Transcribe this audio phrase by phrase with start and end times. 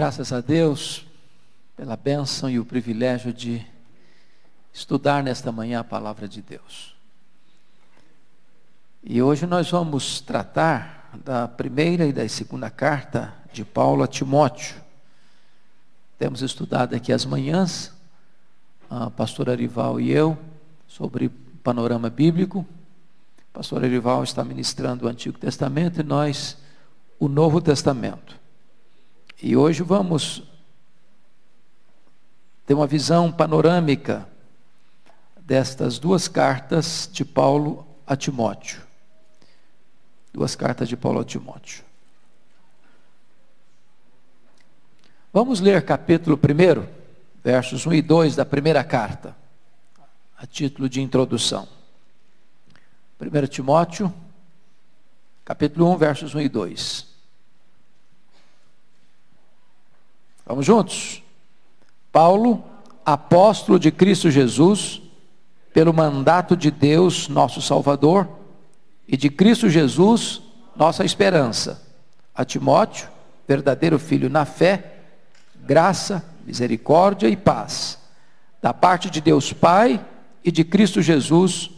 [0.00, 1.04] Graças a Deus
[1.76, 3.66] pela bênção e o privilégio de
[4.72, 6.96] estudar nesta manhã a palavra de Deus.
[9.04, 14.74] E hoje nós vamos tratar da primeira e da segunda carta de Paulo a Timóteo.
[16.18, 17.92] Temos estudado aqui as manhãs,
[18.88, 20.38] a pastora Arival e eu,
[20.88, 21.28] sobre
[21.62, 22.66] panorama bíblico.
[23.52, 26.56] A pastora Arival está ministrando o Antigo Testamento e nós
[27.18, 28.39] o Novo Testamento.
[29.42, 30.42] E hoje vamos
[32.66, 34.28] ter uma visão panorâmica
[35.40, 38.82] destas duas cartas de Paulo a Timóteo.
[40.30, 41.82] Duas cartas de Paulo a Timóteo.
[45.32, 46.86] Vamos ler capítulo 1,
[47.42, 49.34] versos 1 e 2 da primeira carta,
[50.36, 51.66] a título de introdução.
[53.18, 54.12] 1 Timóteo,
[55.44, 57.09] capítulo 1, versos 1 e 2.
[60.50, 61.22] Vamos juntos?
[62.10, 62.64] Paulo,
[63.06, 65.00] apóstolo de Cristo Jesus,
[65.72, 68.28] pelo mandato de Deus, nosso Salvador,
[69.06, 70.42] e de Cristo Jesus,
[70.74, 71.80] nossa esperança.
[72.34, 73.08] A Timóteo,
[73.46, 74.96] verdadeiro filho na fé,
[75.54, 78.00] graça, misericórdia e paz,
[78.60, 80.04] da parte de Deus Pai
[80.42, 81.70] e de Cristo Jesus,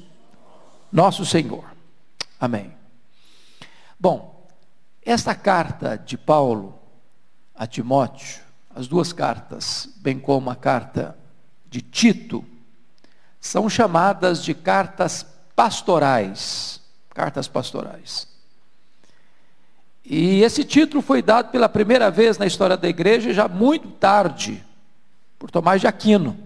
[0.90, 1.64] nosso Senhor.
[2.40, 2.72] Amém.
[4.00, 4.48] Bom,
[5.04, 6.78] esta carta de Paulo
[7.54, 8.41] a Timóteo
[8.74, 11.16] as duas cartas, bem como a carta
[11.68, 12.44] de Tito,
[13.40, 16.80] são chamadas de cartas pastorais.
[17.10, 18.26] Cartas pastorais.
[20.04, 24.64] E esse título foi dado pela primeira vez na história da igreja, já muito tarde,
[25.38, 26.36] por Tomás de Aquino.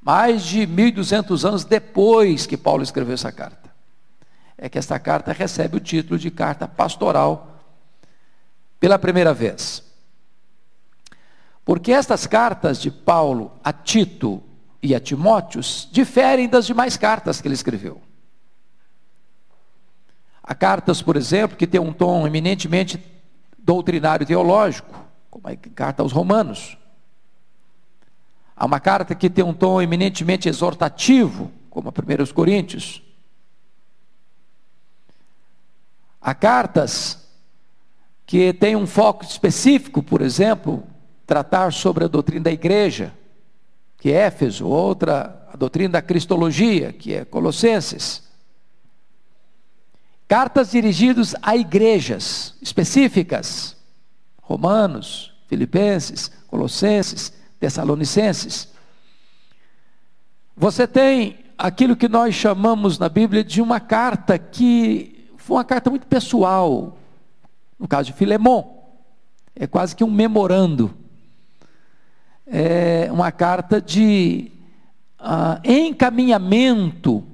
[0.00, 3.72] Mais de 1200 anos depois que Paulo escreveu essa carta.
[4.58, 7.60] É que esta carta recebe o título de carta pastoral
[8.78, 9.91] pela primeira vez.
[11.64, 14.42] Porque estas cartas de Paulo a Tito
[14.82, 18.00] e a Timóteos diferem das demais cartas que ele escreveu.
[20.42, 23.00] Há cartas, por exemplo, que têm um tom eminentemente
[23.56, 24.92] doutrinário teológico,
[25.30, 26.76] como a carta aos Romanos.
[28.56, 33.00] Há uma carta que tem um tom eminentemente exortativo, como a 1 Coríntios.
[36.20, 37.26] Há cartas
[38.26, 40.84] que têm um foco específico, por exemplo,
[41.26, 43.12] tratar sobre a doutrina da igreja,
[43.98, 48.22] que é Éfeso, outra, a doutrina da cristologia, que é Colossenses.
[50.26, 53.76] Cartas dirigidas a igrejas específicas,
[54.40, 58.68] Romanos, Filipenses, Colossenses, Tessalonicenses.
[60.56, 65.90] Você tem aquilo que nós chamamos na Bíblia de uma carta que foi uma carta
[65.90, 66.98] muito pessoal,
[67.78, 68.64] no caso de Filemon,
[69.54, 71.01] é quase que um memorando
[72.46, 74.50] é, uma carta de
[75.20, 77.24] uh, encaminhamento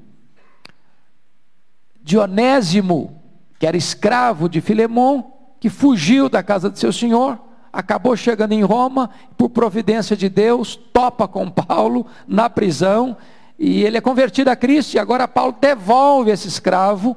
[2.02, 3.20] de Onésimo,
[3.58, 5.22] que era escravo de Filemon,
[5.60, 7.38] que fugiu da casa de seu senhor,
[7.72, 13.16] acabou chegando em Roma, por providência de Deus, topa com Paulo na prisão,
[13.58, 17.16] e ele é convertido a Cristo, e agora Paulo devolve esse escravo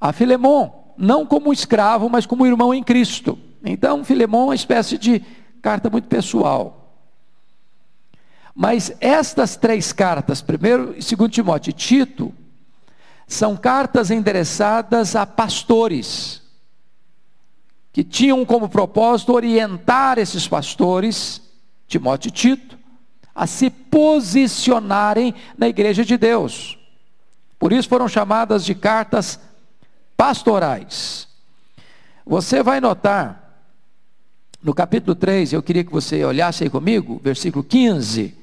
[0.00, 3.38] a Filemon, não como escravo, mas como irmão em Cristo.
[3.64, 5.22] Então, Filemon é uma espécie de
[5.66, 6.94] carta muito pessoal.
[8.54, 12.32] Mas estas três cartas, primeiro e segundo Timóteo e Tito,
[13.26, 16.40] são cartas endereçadas a pastores,
[17.92, 21.42] que tinham como propósito orientar esses pastores,
[21.88, 22.78] Timóteo e Tito,
[23.34, 26.78] a se posicionarem na igreja de Deus.
[27.58, 29.40] Por isso foram chamadas de cartas
[30.16, 31.26] pastorais.
[32.24, 33.45] Você vai notar
[34.66, 38.36] no capítulo 3, eu queria que você olhasse aí comigo, versículo 15,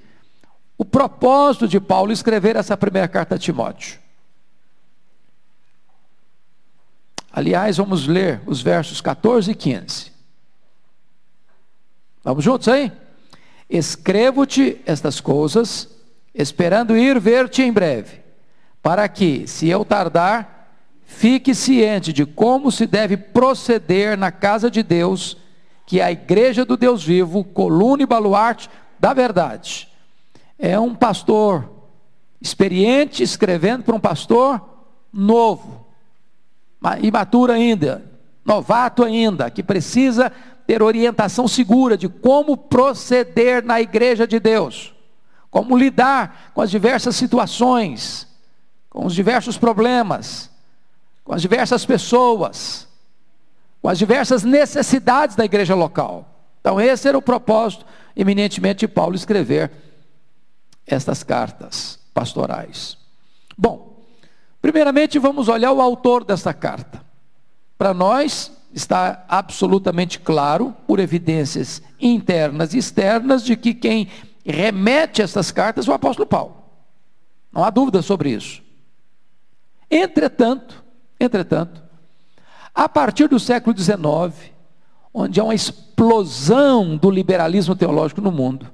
[0.78, 4.00] o propósito de Paulo escrever essa primeira carta a Timóteo.
[7.30, 10.14] Aliás, vamos ler os versos 14 e 15.
[12.24, 12.90] Vamos juntos aí?
[13.70, 15.90] Escrevo-te estas coisas,
[16.34, 18.22] esperando ir ver-te em breve,
[18.82, 20.72] para que, se eu tardar,
[21.06, 25.43] fique ciente de como se deve proceder na casa de Deus
[25.86, 28.70] que é a igreja do Deus vivo, coluna e baluarte
[29.00, 29.90] da verdade.
[30.58, 31.70] É um pastor
[32.42, 34.62] experiente escrevendo para um pastor
[35.12, 35.86] novo,
[37.02, 38.04] imaturo ainda,
[38.46, 40.32] novato ainda, que precisa
[40.66, 44.94] ter orientação segura de como proceder na igreja de Deus,
[45.50, 48.28] como lidar com as diversas situações,
[48.90, 50.50] com os diversos problemas,
[51.24, 52.88] com as diversas pessoas
[53.84, 56.48] com as diversas necessidades da igreja local.
[56.62, 57.86] Então, esse era o propósito,
[58.16, 59.70] eminentemente, de Paulo escrever
[60.88, 62.98] estas cartas pastorais.
[63.58, 64.02] Bom,
[64.62, 67.04] primeiramente vamos olhar o autor dessa carta.
[67.78, 74.08] Para nós está absolutamente claro, por evidências internas e externas, de que quem
[74.46, 76.56] remete essas cartas é o apóstolo Paulo.
[77.52, 78.64] Não há dúvida sobre isso.
[79.92, 80.82] Entretanto,
[81.20, 81.83] entretanto,
[82.74, 84.52] a partir do século XIX,
[85.14, 88.72] onde há uma explosão do liberalismo teológico no mundo,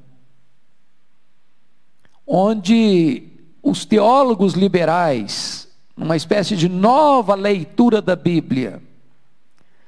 [2.26, 3.24] onde
[3.62, 5.68] os teólogos liberais,
[5.98, 8.82] uma espécie de nova leitura da Bíblia,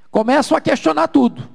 [0.10, 1.48] começam a questionar tudo.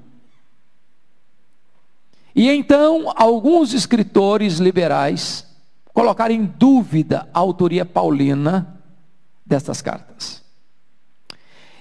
[2.34, 5.46] E então, alguns escritores liberais
[5.92, 8.80] colocaram em dúvida a autoria paulina
[9.44, 10.45] dessas cartas.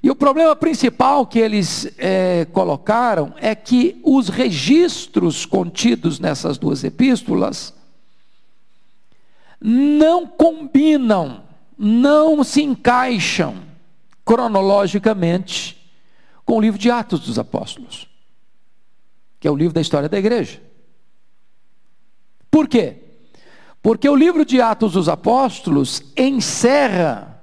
[0.05, 6.83] E o problema principal que eles é, colocaram é que os registros contidos nessas duas
[6.83, 7.73] epístolas
[9.59, 11.41] não combinam,
[11.75, 13.55] não se encaixam
[14.23, 15.75] cronologicamente
[16.45, 18.07] com o livro de Atos dos Apóstolos,
[19.39, 20.61] que é o livro da história da igreja.
[22.51, 22.97] Por quê?
[23.81, 27.34] Porque o livro de Atos dos Apóstolos encerra,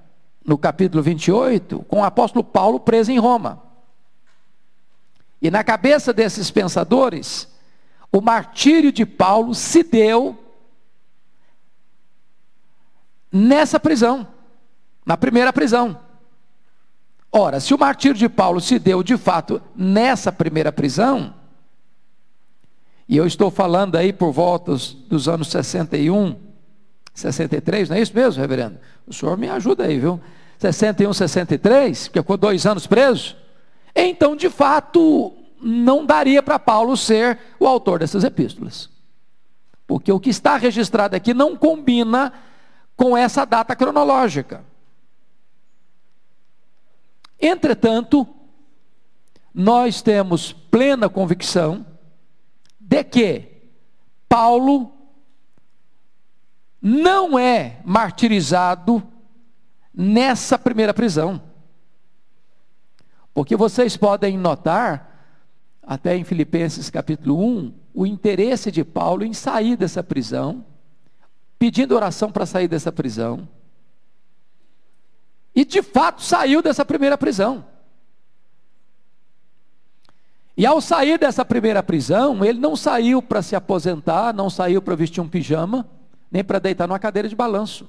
[0.44, 3.62] no capítulo 28, com o apóstolo Paulo preso em Roma.
[5.40, 7.48] E na cabeça desses pensadores,
[8.10, 10.38] o martírio de Paulo se deu
[13.30, 14.26] nessa prisão,
[15.04, 15.98] na primeira prisão.
[17.30, 21.34] Ora, se o martírio de Paulo se deu de fato nessa primeira prisão,
[23.08, 24.72] e eu estou falando aí por volta
[25.08, 26.51] dos anos 61,
[27.14, 28.78] 63, não é isso mesmo, reverendo?
[29.06, 30.20] O senhor me ajuda aí, viu?
[30.58, 33.36] 61, 63, que ficou dois anos preso.
[33.94, 38.88] Então, de fato, não daria para Paulo ser o autor dessas epístolas.
[39.86, 42.32] Porque o que está registrado aqui não combina
[42.96, 44.64] com essa data cronológica.
[47.40, 48.26] Entretanto,
[49.52, 51.84] nós temos plena convicção
[52.78, 53.48] de que
[54.28, 54.91] Paulo
[56.82, 59.02] não é martirizado
[59.94, 61.40] nessa primeira prisão.
[63.32, 65.10] Porque vocês podem notar,
[65.82, 70.64] até em Filipenses capítulo 1, o interesse de Paulo em sair dessa prisão
[71.62, 73.48] pedindo oração para sair dessa prisão.
[75.54, 77.64] E de fato saiu dessa primeira prisão.
[80.56, 84.96] E ao sair dessa primeira prisão, ele não saiu para se aposentar, não saiu para
[84.96, 85.88] vestir um pijama,
[86.32, 87.86] nem para deitar numa cadeira de balanço.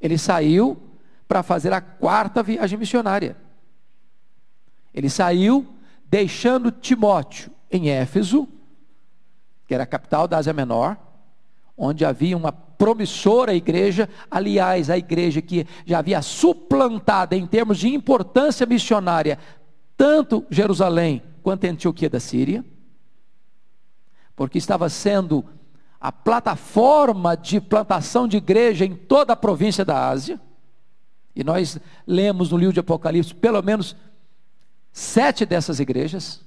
[0.00, 0.80] Ele saiu
[1.26, 3.36] para fazer a quarta viagem missionária.
[4.94, 5.66] Ele saiu
[6.06, 8.48] deixando Timóteo em Éfeso,
[9.66, 10.96] que era a capital da Ásia Menor,
[11.76, 17.88] onde havia uma promissora igreja, aliás, a igreja que já havia suplantado em termos de
[17.88, 19.38] importância missionária
[19.96, 22.64] tanto Jerusalém quanto a Antioquia da Síria,
[24.34, 25.44] porque estava sendo
[26.00, 30.40] a plataforma de plantação de igreja em toda a província da Ásia.
[31.36, 33.94] E nós lemos no livro de Apocalipse pelo menos
[34.92, 36.40] sete dessas igrejas,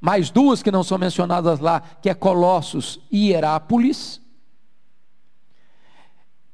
[0.00, 4.20] mais duas que não são mencionadas lá, que é Colossos e Hierápolis.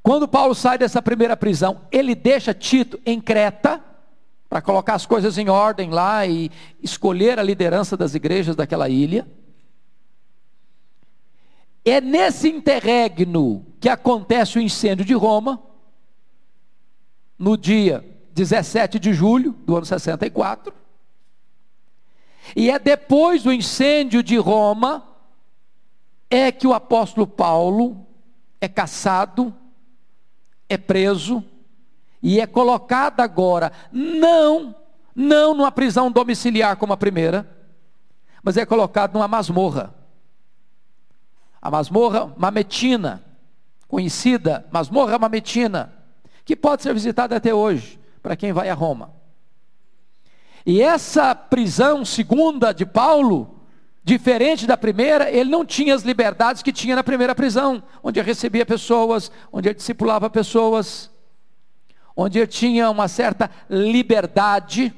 [0.03, 3.83] Quando Paulo sai dessa primeira prisão, ele deixa Tito em Creta,
[4.49, 6.49] para colocar as coisas em ordem lá e
[6.81, 9.27] escolher a liderança das igrejas daquela ilha.
[11.89, 15.61] É nesse interregno que acontece o incêndio de Roma,
[17.37, 20.73] no dia 17 de julho do ano 64.
[22.55, 25.05] E é depois do incêndio de Roma
[26.29, 28.05] é que o apóstolo Paulo
[28.59, 29.53] é caçado
[30.69, 31.43] é preso
[32.21, 34.75] e é colocado agora, não,
[35.15, 37.49] não numa prisão domiciliar como a primeira,
[38.43, 39.98] mas é colocado numa masmorra.
[41.61, 43.23] A masmorra mametina,
[43.87, 45.93] conhecida, masmorra mametina,
[46.45, 49.13] que pode ser visitada até hoje, para quem vai a Roma.
[50.65, 53.59] E essa prisão segunda de Paulo
[54.09, 58.25] Diferente da primeira, ele não tinha as liberdades que tinha na primeira prisão, onde ele
[58.25, 61.11] recebia pessoas, onde ele discipulava pessoas,
[62.15, 64.91] onde ele tinha uma certa liberdade.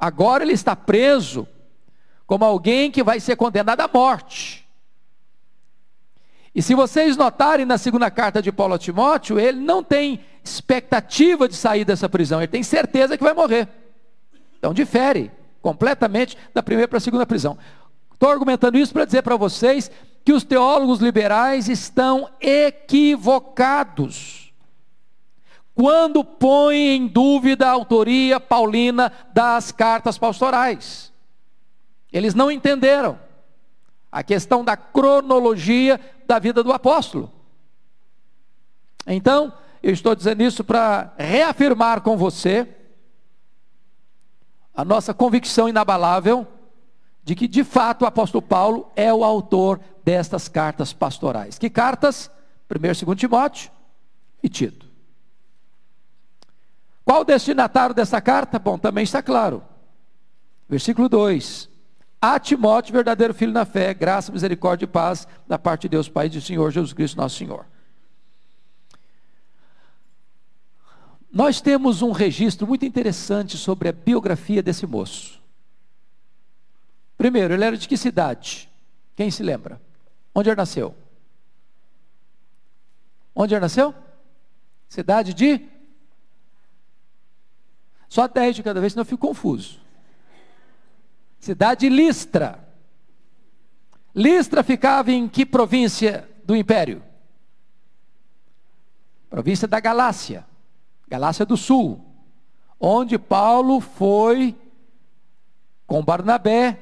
[0.00, 1.46] Agora ele está preso
[2.26, 4.61] como alguém que vai ser condenado à morte.
[6.54, 11.48] E se vocês notarem na segunda carta de Paulo a Timóteo, ele não tem expectativa
[11.48, 13.68] de sair dessa prisão, ele tem certeza que vai morrer.
[14.58, 15.30] Então difere
[15.62, 17.56] completamente da primeira para a segunda prisão.
[18.12, 19.90] Estou argumentando isso para dizer para vocês
[20.24, 24.42] que os teólogos liberais estão equivocados
[25.74, 31.10] quando põem em dúvida a autoria paulina das cartas pastorais.
[32.12, 33.18] Eles não entenderam
[34.12, 37.32] a questão da cronologia da vida do apóstolo.
[39.06, 39.52] Então,
[39.82, 42.68] eu estou dizendo isso para reafirmar com você
[44.74, 46.46] a nossa convicção inabalável
[47.24, 51.58] de que, de fato, o apóstolo Paulo é o autor destas cartas pastorais.
[51.58, 52.30] Que cartas?
[52.70, 53.70] 1 e 2 Timóteo
[54.42, 54.86] e Tito.
[57.04, 58.58] Qual o destinatário dessa carta?
[58.58, 59.62] Bom, também está claro.
[60.68, 61.71] Versículo 2.
[62.24, 66.26] A Timóteo, verdadeiro filho na fé, graça, misericórdia e paz da parte de Deus, Pai
[66.26, 67.66] e do Senhor Jesus Cristo, nosso Senhor.
[71.32, 75.42] Nós temos um registro muito interessante sobre a biografia desse moço.
[77.18, 78.70] Primeiro, ele era de que cidade?
[79.16, 79.80] Quem se lembra?
[80.32, 80.94] Onde ele nasceu?
[83.34, 83.92] Onde ele nasceu?
[84.88, 85.68] Cidade de?
[88.08, 89.82] Só 10 de cada vez, senão eu fico confuso
[91.42, 92.64] cidade de Listra.
[94.14, 97.02] Listra ficava em que província do império?
[99.28, 100.46] Província da Galácia,
[101.08, 102.00] Galácia do Sul,
[102.78, 104.56] onde Paulo foi
[105.84, 106.78] com Barnabé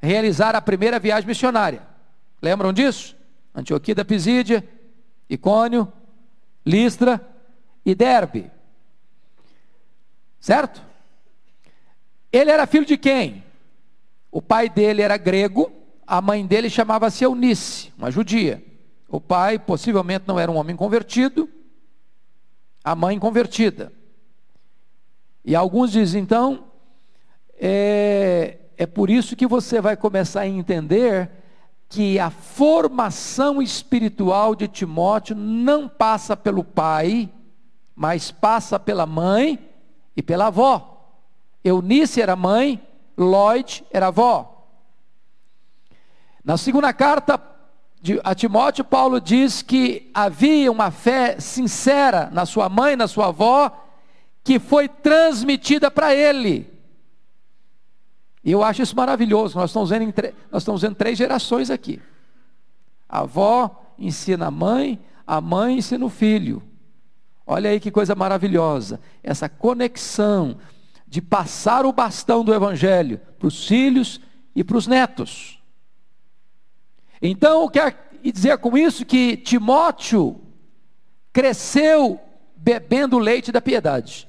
[0.00, 1.86] realizar a primeira viagem missionária.
[2.40, 3.14] Lembram disso?
[3.54, 4.66] Antioquia da Pisídia,
[5.28, 5.92] Icônio,
[6.64, 7.20] Listra
[7.84, 8.50] e Derbe.
[10.40, 10.80] Certo?
[12.32, 13.47] Ele era filho de quem?
[14.30, 15.70] O pai dele era grego,
[16.06, 18.64] a mãe dele chamava-se Eunice, uma judia.
[19.08, 21.48] O pai possivelmente não era um homem convertido,
[22.84, 23.92] a mãe convertida.
[25.44, 26.64] E alguns dizem, então,
[27.58, 31.30] é, é por isso que você vai começar a entender
[31.88, 37.30] que a formação espiritual de Timóteo não passa pelo pai,
[37.96, 39.58] mas passa pela mãe
[40.14, 41.16] e pela avó.
[41.64, 42.80] Eunice era mãe,
[43.18, 44.66] Lloyd era avó.
[46.44, 47.38] Na segunda carta
[48.22, 53.70] a Timóteo, Paulo diz que havia uma fé sincera na sua mãe, na sua avó,
[54.44, 56.72] que foi transmitida para ele.
[58.44, 59.58] E eu acho isso maravilhoso.
[59.58, 60.14] Nós estamos, vendo
[60.50, 62.00] nós estamos vendo três gerações aqui.
[63.08, 66.62] A avó ensina a mãe, a mãe ensina o filho.
[67.44, 69.00] Olha aí que coisa maravilhosa.
[69.22, 70.56] Essa conexão
[71.08, 74.20] de passar o bastão do Evangelho para os filhos
[74.54, 75.58] e para os netos.
[77.20, 80.40] Então, quer dizer com isso que Timóteo
[81.32, 82.20] cresceu
[82.54, 84.28] bebendo leite da piedade.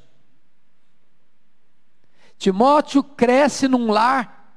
[2.37, 4.55] Timóteo cresce num lar,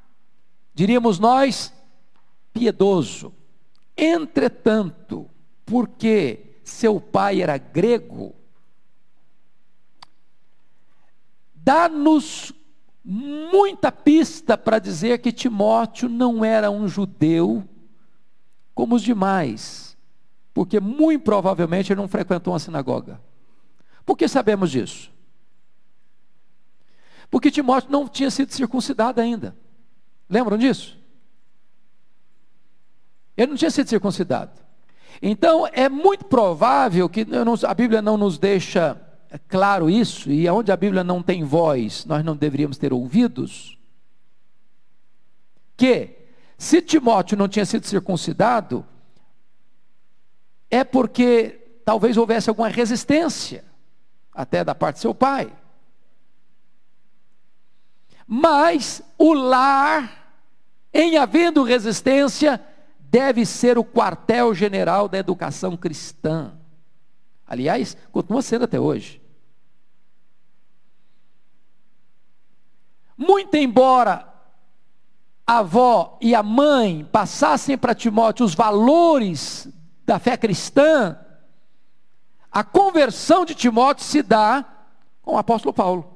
[0.73, 1.73] diríamos nós,
[2.53, 3.35] piedoso.
[3.97, 5.29] Entretanto,
[5.67, 8.35] porque seu pai era grego,
[11.63, 12.53] dá-nos
[13.05, 17.65] muita pista para dizer que Timóteo não era um judeu
[18.75, 19.97] como os demais,
[20.55, 23.21] porque muito provavelmente ele não frequentou uma sinagoga.
[24.05, 25.11] Por que sabemos disso?
[27.31, 29.57] Porque Timóteo não tinha sido circuncidado ainda.
[30.29, 30.99] Lembram disso?
[33.37, 34.61] Ele não tinha sido circuncidado.
[35.21, 37.27] Então, é muito provável que
[37.67, 39.01] a Bíblia não nos deixa
[39.39, 43.79] claro isso, e onde a Bíblia não tem voz, nós não deveríamos ter ouvidos,
[45.77, 46.19] que
[46.59, 48.87] se Timóteo não tinha sido circuncidado,
[50.71, 53.65] é porque talvez houvesse alguma resistência,
[54.35, 55.53] até da parte de seu pai.
[58.27, 60.37] Mas o lar,
[60.93, 62.61] em havendo resistência,
[62.99, 66.53] deve ser o quartel-general da educação cristã.
[67.47, 69.22] Aliás, continua sendo até hoje.
[73.17, 74.33] Muito embora
[75.47, 79.69] a avó e a mãe passassem para Timóteo os valores
[80.05, 81.19] da fé cristã,
[82.51, 84.65] a conversão de Timóteo se dá
[85.23, 86.13] com o apóstolo Paulo.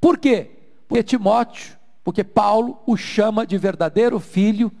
[0.00, 0.50] Por quê?
[0.88, 4.72] Porque Timóteo, porque Paulo o chama de verdadeiro filho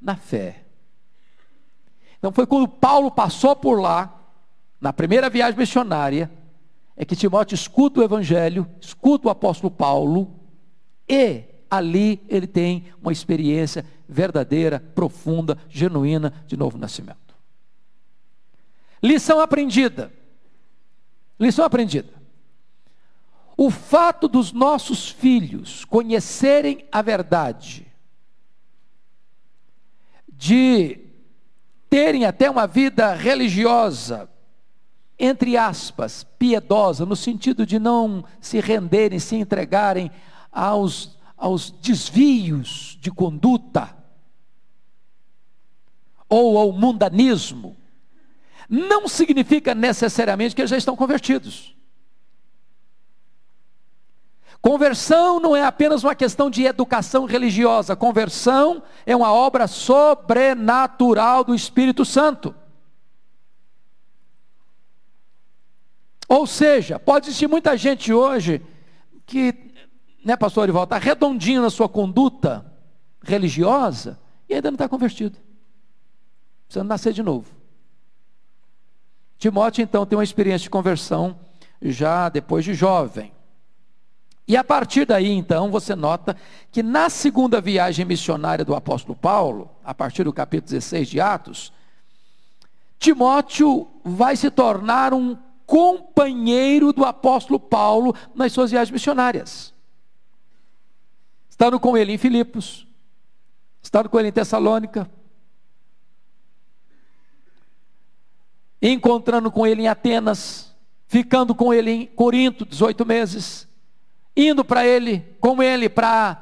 [0.00, 0.64] na fé.
[2.18, 4.20] Então foi quando Paulo passou por lá,
[4.80, 6.30] na primeira viagem missionária,
[6.96, 10.40] é que Timóteo escuta o Evangelho, escuta o apóstolo Paulo,
[11.08, 17.34] e ali ele tem uma experiência verdadeira, profunda, genuína de novo nascimento.
[19.02, 20.12] Lição aprendida.
[21.38, 22.12] Lição aprendida.
[23.56, 27.86] O fato dos nossos filhos conhecerem a verdade,
[30.28, 31.00] de
[31.88, 34.28] terem até uma vida religiosa,
[35.18, 40.10] entre aspas, piedosa, no sentido de não se renderem, se entregarem
[40.50, 43.96] aos, aos desvios de conduta,
[46.28, 47.76] ou ao mundanismo,
[48.68, 51.74] não significa necessariamente que eles já estão convertidos.
[54.60, 61.54] Conversão não é apenas uma questão de educação religiosa, conversão é uma obra sobrenatural do
[61.54, 62.54] Espírito Santo.
[66.28, 68.62] Ou seja, pode existir muita gente hoje
[69.26, 69.54] que,
[70.24, 72.64] né, pastor Arival, está redondinho na sua conduta
[73.22, 75.38] religiosa e ainda não está convertido.
[76.66, 77.46] Precisa nascer de novo.
[79.38, 81.38] Timóteo, então, tem uma experiência de conversão
[81.82, 83.32] já depois de jovem.
[84.46, 86.36] E a partir daí, então, você nota
[86.70, 91.72] que na segunda viagem missionária do apóstolo Paulo, a partir do capítulo 16 de Atos,
[92.98, 99.72] Timóteo vai se tornar um companheiro do apóstolo Paulo nas suas viagens missionárias.
[101.48, 102.86] Estando com ele em Filipos,
[103.82, 105.10] estando com ele em Tessalônica,
[108.82, 110.74] encontrando com ele em Atenas,
[111.06, 113.68] ficando com ele em Corinto 18 meses,
[114.36, 116.40] indo para ele, com ele para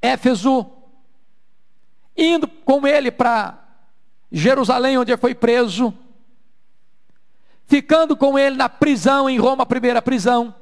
[0.00, 0.70] Éfeso,
[2.16, 3.62] indo com ele para
[4.30, 5.92] Jerusalém, onde ele foi preso,
[7.66, 10.54] ficando com ele na prisão em Roma, a primeira prisão.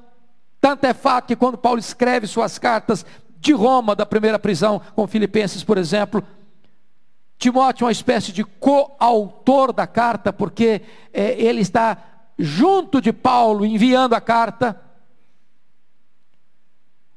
[0.61, 3.05] Tanto é fato que quando Paulo escreve suas cartas
[3.37, 6.25] de Roma, da primeira prisão, com Filipenses, por exemplo,
[7.39, 10.81] Timóteo é uma espécie de coautor da carta, porque
[11.13, 11.99] é, ele está
[12.39, 14.81] junto de Paulo enviando a carta.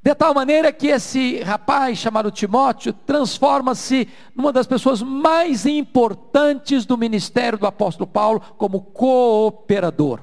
[0.08, 6.98] De tal maneira que esse rapaz chamado Timóteo transforma-se numa das pessoas mais importantes do
[6.98, 10.22] ministério do apóstolo Paulo como cooperador,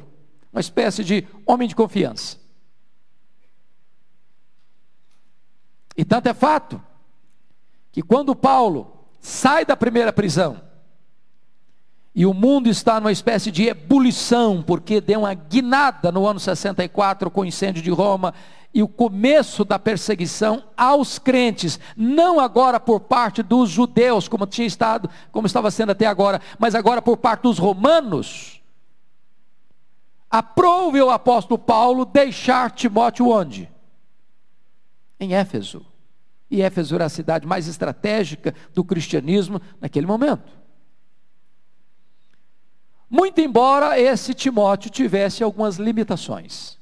[0.50, 2.38] uma espécie de homem de confiança.
[5.94, 6.82] E tanto é fato
[7.92, 10.62] que quando Paulo sai da primeira prisão,
[12.14, 17.30] e o mundo está numa espécie de ebulição, porque deu uma guinada no ano 64
[17.30, 18.32] com o incêndio de Roma
[18.74, 24.66] e o começo da perseguição aos crentes, não agora por parte dos judeus, como tinha
[24.66, 28.60] estado, como estava sendo até agora, mas agora por parte dos romanos.
[30.28, 33.70] Aprove o apóstolo Paulo deixar Timóteo onde?
[35.20, 35.86] Em Éfeso.
[36.50, 40.52] E Éfeso era a cidade mais estratégica do cristianismo naquele momento.
[43.08, 46.76] Muito embora esse Timóteo tivesse algumas limitações.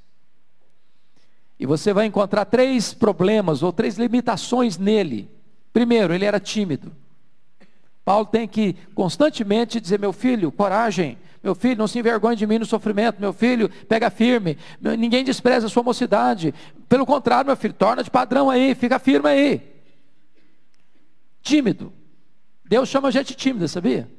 [1.63, 5.31] E você vai encontrar três problemas ou três limitações nele.
[5.73, 6.91] Primeiro, ele era tímido.
[8.05, 12.59] Paulo tem que constantemente dizer: meu filho, coragem, meu filho, não se envergonhe de mim
[12.59, 14.59] no sofrimento, meu filho, pega firme,
[14.99, 16.53] ninguém despreza a sua mocidade.
[16.89, 19.63] Pelo contrário, meu filho, torna de padrão aí, fica firme aí.
[21.43, 21.93] Tímido.
[22.65, 24.11] Deus chama a gente tímida, sabia?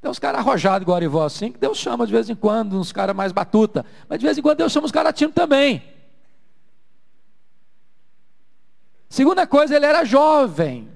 [0.00, 2.90] Tem uns caras arrojados igual Arivó assim, que Deus chama de vez em quando, uns
[2.90, 3.84] caras mais batuta.
[4.08, 5.82] Mas de vez em quando Deus chama os caras tímidos também.
[9.10, 10.88] Segunda coisa, ele era jovem.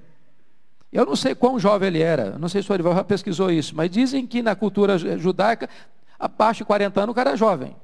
[0.90, 3.75] Eu não sei quão jovem ele era, não sei se o Arival já pesquisou isso,
[3.75, 5.69] mas dizem que na cultura judaica,
[6.17, 7.77] abaixo de 40 anos, o cara é jovem.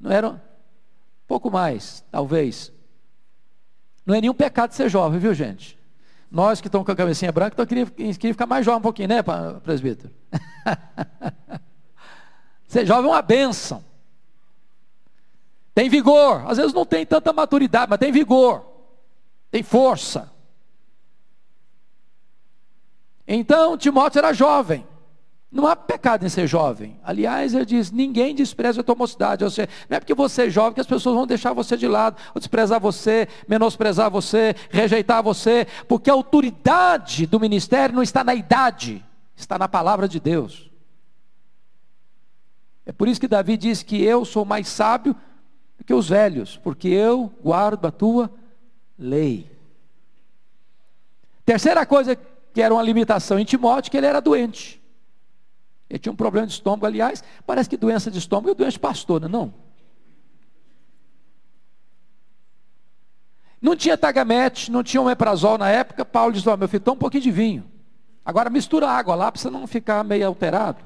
[0.00, 0.42] Não era?
[1.28, 2.72] Pouco mais, talvez.
[4.04, 5.79] Não é nenhum pecado ser jovem, viu gente?
[6.30, 9.08] Nós que estamos com a cabecinha branca, então queria, queria ficar mais jovem um pouquinho,
[9.08, 9.22] né,
[9.64, 10.12] presbítero?
[12.68, 13.84] Ser jovem é uma benção.
[15.74, 16.44] Tem vigor.
[16.46, 18.64] Às vezes não tem tanta maturidade, mas tem vigor.
[19.50, 20.30] Tem força.
[23.26, 24.86] Então, Timóteo era jovem.
[25.50, 26.96] Não há pecado em ser jovem.
[27.02, 29.42] Aliás, ele diz: ninguém despreza a tua mocidade.
[29.42, 31.88] Ou seja, não é porque você é jovem que as pessoas vão deixar você de
[31.88, 38.22] lado, ou desprezar você, menosprezar você, rejeitar você, porque a autoridade do ministério não está
[38.22, 39.04] na idade,
[39.36, 40.70] está na palavra de Deus.
[42.86, 45.16] É por isso que Davi diz que eu sou mais sábio
[45.76, 48.30] do que os velhos, porque eu guardo a tua
[48.96, 49.50] lei.
[51.44, 52.16] Terceira coisa
[52.52, 54.79] que era uma limitação em Timóteo, que ele era doente.
[55.90, 58.78] Ele tinha um problema de estômago, aliás, parece que doença de estômago é doença de
[58.78, 59.54] pastor, não é não?
[63.60, 66.04] Não tinha tagamete, não tinha omeprazol na época.
[66.04, 67.70] Paulo disse: oh, meu filho, toma um pouquinho de vinho.
[68.24, 70.82] Agora mistura água lá para você não ficar meio alterado.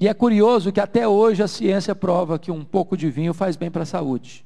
[0.00, 3.56] E é curioso que até hoje a ciência prova que um pouco de vinho faz
[3.56, 4.44] bem para a saúde.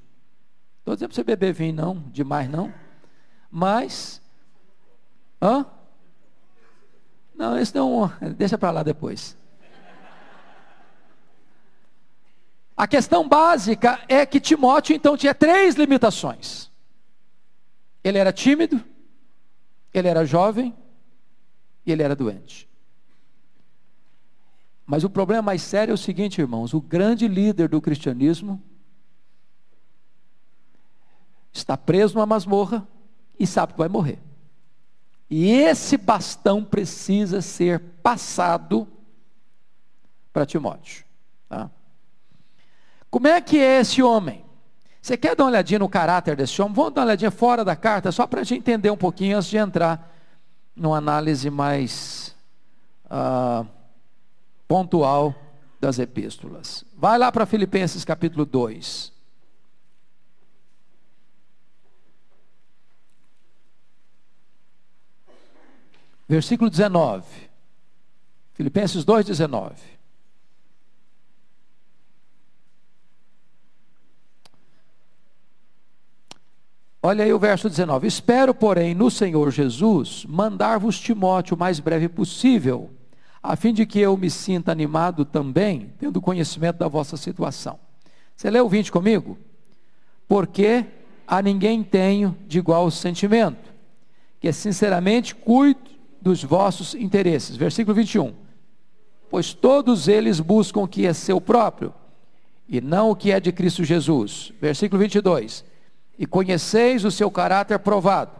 [0.78, 2.72] Estou dizendo para você beber vinho, não, demais não.
[3.50, 4.20] Mas,
[5.40, 5.66] hã?
[7.42, 9.36] Não, esse não, deixa para lá depois.
[12.76, 16.70] A questão básica é que Timóteo então tinha três limitações.
[18.04, 18.80] Ele era tímido,
[19.92, 20.72] ele era jovem
[21.84, 22.68] e ele era doente.
[24.86, 28.62] Mas o problema mais sério é o seguinte, irmãos: o grande líder do cristianismo
[31.52, 32.86] está preso numa masmorra
[33.36, 34.20] e sabe que vai morrer.
[35.34, 38.86] E esse bastão precisa ser passado
[40.30, 41.06] para Timóteo.
[41.48, 41.70] Tá?
[43.10, 44.44] Como é que é esse homem?
[45.00, 46.74] Você quer dar uma olhadinha no caráter desse homem?
[46.74, 49.48] Vamos dar uma olhadinha fora da carta, só para a gente entender um pouquinho antes
[49.48, 50.14] de entrar
[50.76, 52.36] numa análise mais
[53.06, 53.66] uh,
[54.68, 55.34] pontual
[55.80, 56.84] das epístolas.
[56.94, 59.11] Vai lá para Filipenses capítulo 2.
[66.32, 67.26] Versículo 19.
[68.54, 69.74] Filipenses 2, 19.
[77.02, 82.08] Olha aí o verso 19: Espero, porém, no Senhor Jesus, mandar-vos Timóteo o mais breve
[82.08, 82.90] possível,
[83.42, 87.78] a fim de que eu me sinta animado também, tendo conhecimento da vossa situação.
[88.34, 89.36] Você leu o 20 comigo?
[90.26, 90.86] Porque
[91.28, 93.70] a ninguém tenho de igual sentimento,
[94.40, 95.91] que sinceramente cuido
[96.22, 97.56] dos vossos interesses.
[97.56, 98.32] Versículo 21.
[99.28, 101.92] Pois todos eles buscam o que é seu próprio,
[102.68, 104.52] e não o que é de Cristo Jesus.
[104.60, 105.64] Versículo 22.
[106.18, 108.30] E conheceis o seu caráter provado,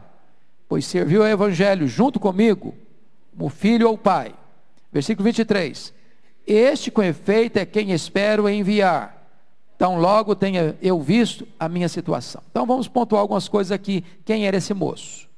[0.68, 2.74] pois serviu ao Evangelho junto comigo,
[3.36, 4.34] como filho ou pai.
[4.92, 5.92] Versículo 23.
[6.46, 9.20] Este com efeito é quem espero enviar.
[9.78, 12.42] Tão logo tenha eu visto a minha situação.
[12.50, 14.04] Então vamos pontuar algumas coisas aqui.
[14.24, 15.31] Quem era esse moço?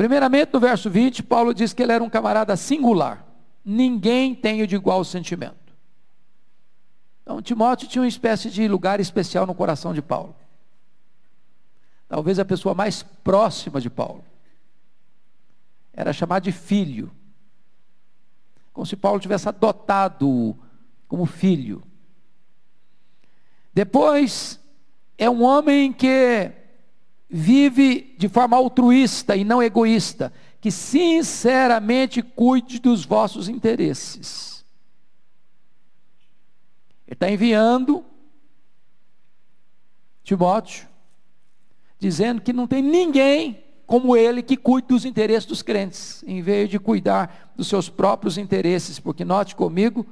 [0.00, 3.22] Primeiramente, no verso 20, Paulo diz que ele era um camarada singular.
[3.62, 5.74] Ninguém tem de igual sentimento.
[7.22, 10.34] Então, Timóteo tinha uma espécie de lugar especial no coração de Paulo.
[12.08, 14.24] Talvez a pessoa mais próxima de Paulo.
[15.92, 17.12] Era chamado de filho.
[18.72, 20.56] Como se Paulo tivesse adotado
[21.08, 21.82] como filho.
[23.74, 24.58] Depois,
[25.18, 26.50] é um homem que
[27.30, 34.64] vive de forma altruísta e não egoísta, que sinceramente cuide dos vossos interesses.
[37.06, 38.04] Ele está enviando
[40.24, 40.86] Timóteo,
[41.98, 46.68] dizendo que não tem ninguém como ele que cuide dos interesses dos crentes, em vez
[46.68, 50.06] de cuidar dos seus próprios interesses, porque note comigo,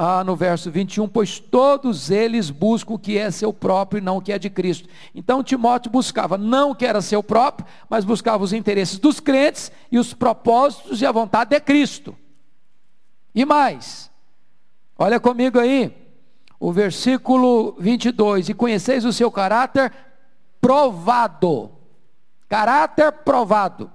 [0.00, 4.18] ah, no verso 21, pois todos eles buscam o que é seu próprio e não
[4.18, 4.88] o que é de Cristo.
[5.12, 9.72] Então Timóteo buscava não o que era seu próprio, mas buscava os interesses dos crentes
[9.90, 12.16] e os propósitos e a vontade de Cristo.
[13.34, 14.08] E mais,
[14.96, 15.92] olha comigo aí,
[16.60, 19.92] o versículo 22, e conheceis o seu caráter
[20.60, 21.72] provado.
[22.48, 23.90] Caráter provado.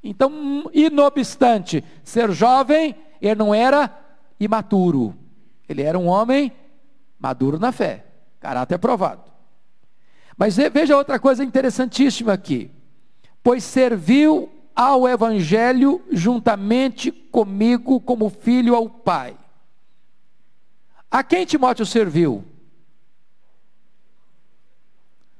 [0.00, 4.01] Então, inobstante ser jovem, ele não era
[4.44, 5.14] imaturo.
[5.68, 6.52] Ele era um homem
[7.18, 8.04] maduro na fé,
[8.40, 9.30] caráter provado.
[10.36, 12.70] Mas veja outra coisa interessantíssima aqui.
[13.42, 19.36] Pois serviu ao evangelho juntamente comigo como filho ao Pai.
[21.10, 22.44] A quem Timóteo serviu?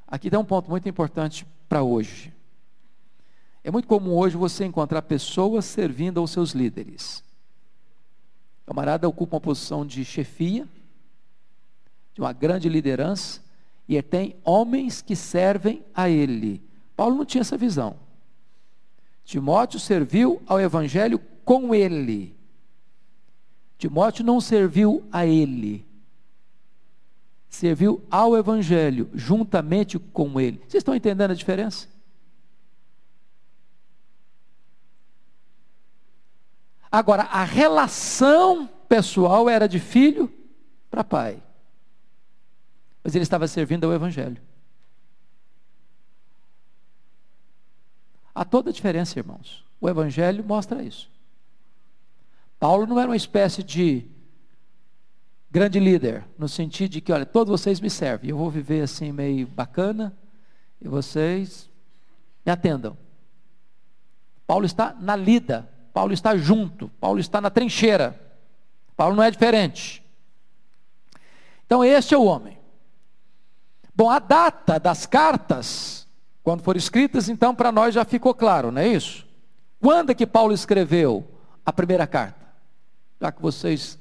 [0.07, 2.33] Aqui tem um ponto muito importante para hoje.
[3.65, 7.25] É muito comum hoje você encontrar pessoas servindo aos seus líderes.
[8.73, 10.67] Camarada ocupa uma posição de chefia,
[12.15, 13.43] de uma grande liderança,
[13.87, 16.63] e tem homens que servem a ele.
[16.97, 17.97] Paulo não tinha essa visão.
[19.27, 22.35] Timóteo serviu ao evangelho com ele.
[23.77, 25.85] Timóteo não serviu a ele.
[27.51, 30.63] Serviu ao evangelho juntamente com ele.
[30.67, 31.89] Vocês estão entendendo a diferença?
[36.93, 40.31] Agora, a relação pessoal era de filho
[40.91, 41.43] para pai.
[43.03, 44.41] Mas ele estava servindo ao Evangelho.
[48.35, 49.65] Há toda a diferença, irmãos.
[49.81, 51.11] O Evangelho mostra isso.
[52.61, 54.07] Paulo não era uma espécie de
[55.51, 59.13] grande líder, no sentido de que, olha, todos vocês me servem, eu vou viver assim
[59.13, 60.17] meio bacana,
[60.81, 61.69] e vocês
[62.45, 62.97] me atendam.
[64.47, 68.19] Paulo está na lida, Paulo está junto, Paulo está na trincheira.
[68.97, 70.03] Paulo não é diferente.
[71.67, 72.59] Então, este é o homem.
[73.95, 76.07] Bom, a data das cartas,
[76.43, 79.27] quando foram escritas, então para nós já ficou claro, não é isso?
[79.81, 81.29] Quando é que Paulo escreveu
[81.65, 82.47] a primeira carta?
[83.21, 83.99] Já que vocês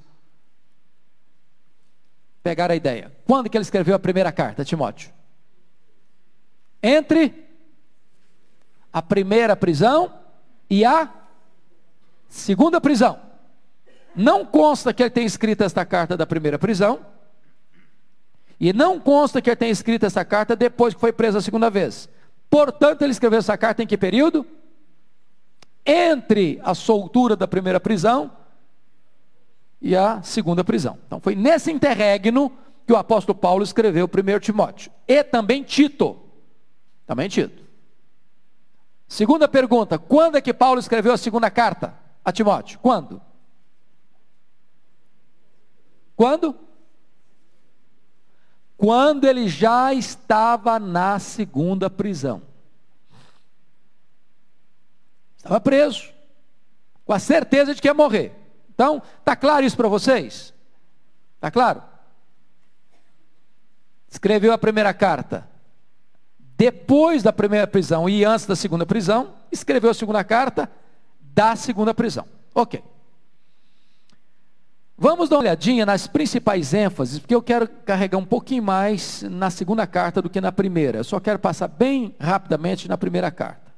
[2.41, 3.11] pegaram a ideia.
[3.25, 5.11] Quando que ele escreveu a primeira carta, Timóteo?
[6.81, 7.47] Entre
[8.91, 10.13] a primeira prisão
[10.69, 11.20] e a
[12.31, 13.19] segunda prisão.
[14.15, 17.05] Não consta que ele tenha escrito esta carta da primeira prisão.
[18.59, 21.69] E não consta que ele tenha escrito essa carta depois que foi preso a segunda
[21.69, 22.09] vez.
[22.49, 24.45] Portanto, ele escreveu essa carta em que período?
[25.85, 28.31] Entre a soltura da primeira prisão
[29.81, 30.97] e a segunda prisão.
[31.07, 32.51] Então, foi nesse interregno
[32.85, 34.91] que o apóstolo Paulo escreveu o primeiro Timóteo.
[35.07, 36.19] E também Tito.
[37.07, 37.63] Também Tito.
[39.07, 42.79] Segunda pergunta: quando é que Paulo escreveu a segunda carta a Timóteo?
[42.79, 43.21] Quando?
[46.15, 46.55] Quando?
[48.77, 52.41] Quando ele já estava na segunda prisão.
[55.37, 56.11] Estava preso,
[57.03, 58.31] com a certeza de que ia morrer.
[58.69, 60.53] Então, está claro isso para vocês?
[61.35, 61.81] Está claro?
[64.07, 65.49] Escreveu a primeira carta.
[66.37, 70.69] Depois da primeira prisão e antes da segunda prisão, escreveu a segunda carta
[71.33, 72.25] da segunda prisão.
[72.53, 72.83] Ok.
[74.97, 79.49] Vamos dar uma olhadinha nas principais ênfases, porque eu quero carregar um pouquinho mais na
[79.49, 80.99] segunda carta do que na primeira.
[80.99, 83.71] Eu só quero passar bem rapidamente na primeira carta.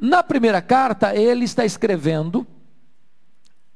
[0.00, 2.46] Na primeira carta, ele está escrevendo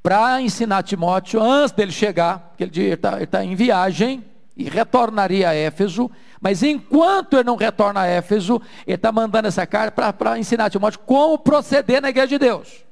[0.01, 4.25] para ensinar Timóteo, antes dele chegar, que ele está tá em viagem
[4.57, 6.09] e retornaria a Éfeso,
[6.41, 11.01] mas enquanto ele não retorna a Éfeso, ele está mandando essa carta para ensinar Timóteo
[11.01, 12.85] como proceder na igreja de Deus.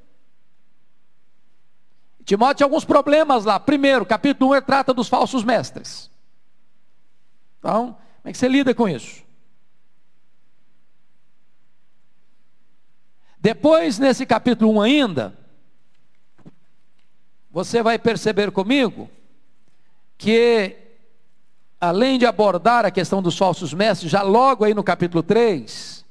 [2.25, 3.61] Timóteo tinha alguns problemas lá.
[3.61, 6.11] Primeiro, capítulo 1, ele trata dos falsos mestres.
[7.59, 9.23] Então, como é que você lida com isso?
[13.39, 15.39] Depois, nesse capítulo 1 ainda,
[17.51, 19.11] você vai perceber comigo
[20.17, 20.77] que,
[21.89, 26.05] além de abordar a questão dos falsos mestres, já logo aí no capítulo 3,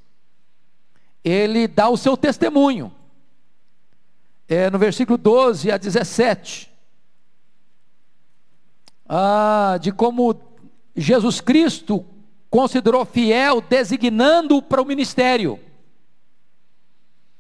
[1.24, 2.94] ele dá o seu testemunho
[4.48, 6.72] é, no versículo 12 a 17,
[9.08, 10.40] ah, de como
[10.96, 12.06] Jesus Cristo
[12.50, 15.60] considerou fiel, designando-o para o ministério.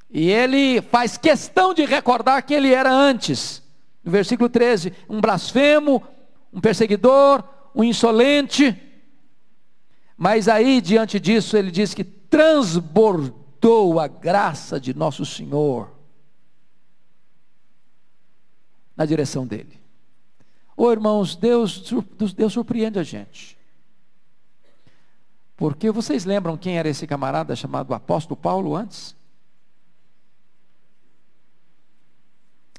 [0.09, 3.61] E ele faz questão de recordar quem ele era antes.
[4.03, 6.03] No versículo 13: um blasfemo,
[6.51, 7.43] um perseguidor,
[7.73, 8.79] um insolente.
[10.17, 15.91] Mas aí, diante disso, ele diz que transbordou a graça de nosso Senhor
[18.95, 19.79] na direção dele.
[20.75, 21.83] Ô oh, irmãos, Deus,
[22.35, 23.57] Deus surpreende a gente.
[25.55, 29.15] Porque vocês lembram quem era esse camarada chamado apóstolo Paulo antes?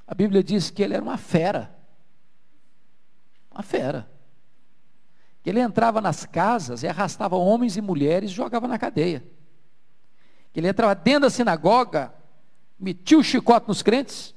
[0.06, 1.74] A Bíblia diz que ele era uma fera.
[3.50, 4.13] Uma fera.
[5.44, 9.24] Ele entrava nas casas e arrastava homens e mulheres e jogava na cadeia.
[10.54, 12.14] Ele entrava dentro da sinagoga,
[12.78, 14.34] metia o chicote nos crentes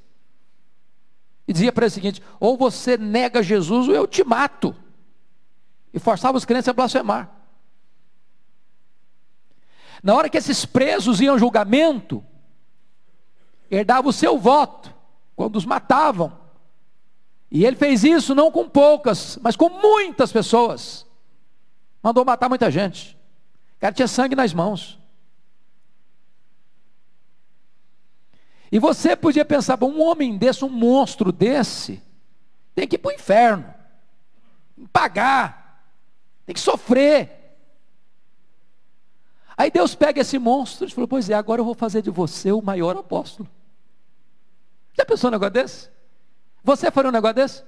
[1.48, 4.76] e dizia para ele o seguinte: ou você nega Jesus ou eu te mato.
[5.93, 7.32] E forçava os crentes a blasfemar.
[10.04, 12.24] Na hora que esses presos iam ao julgamento,
[13.72, 14.93] ele dava o seu voto
[15.36, 16.38] quando os matavam.
[17.50, 21.06] E ele fez isso não com poucas, mas com muitas pessoas.
[22.04, 23.18] Mandou matar muita gente.
[23.78, 25.00] O cara tinha sangue nas mãos.
[28.72, 32.04] E você podia pensar, um homem desse, um monstro desse,
[32.76, 33.74] tem que ir para o inferno,
[34.92, 35.86] pagar,
[36.46, 37.56] tem que sofrer.
[39.56, 42.52] Aí Deus pega esse monstro e falou: Pois é, agora eu vou fazer de você
[42.52, 43.50] o maior apóstolo.
[44.94, 45.97] Já pensou um negócio desse?
[46.63, 47.63] Você faria um negócio desse?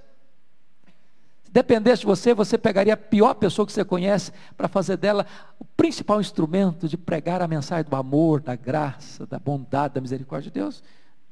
[1.43, 5.25] Se dependesse de você, você pegaria a pior pessoa que você conhece para fazer dela
[5.57, 10.51] o principal instrumento de pregar a mensagem do amor, da graça, da bondade, da misericórdia
[10.51, 10.83] de Deus.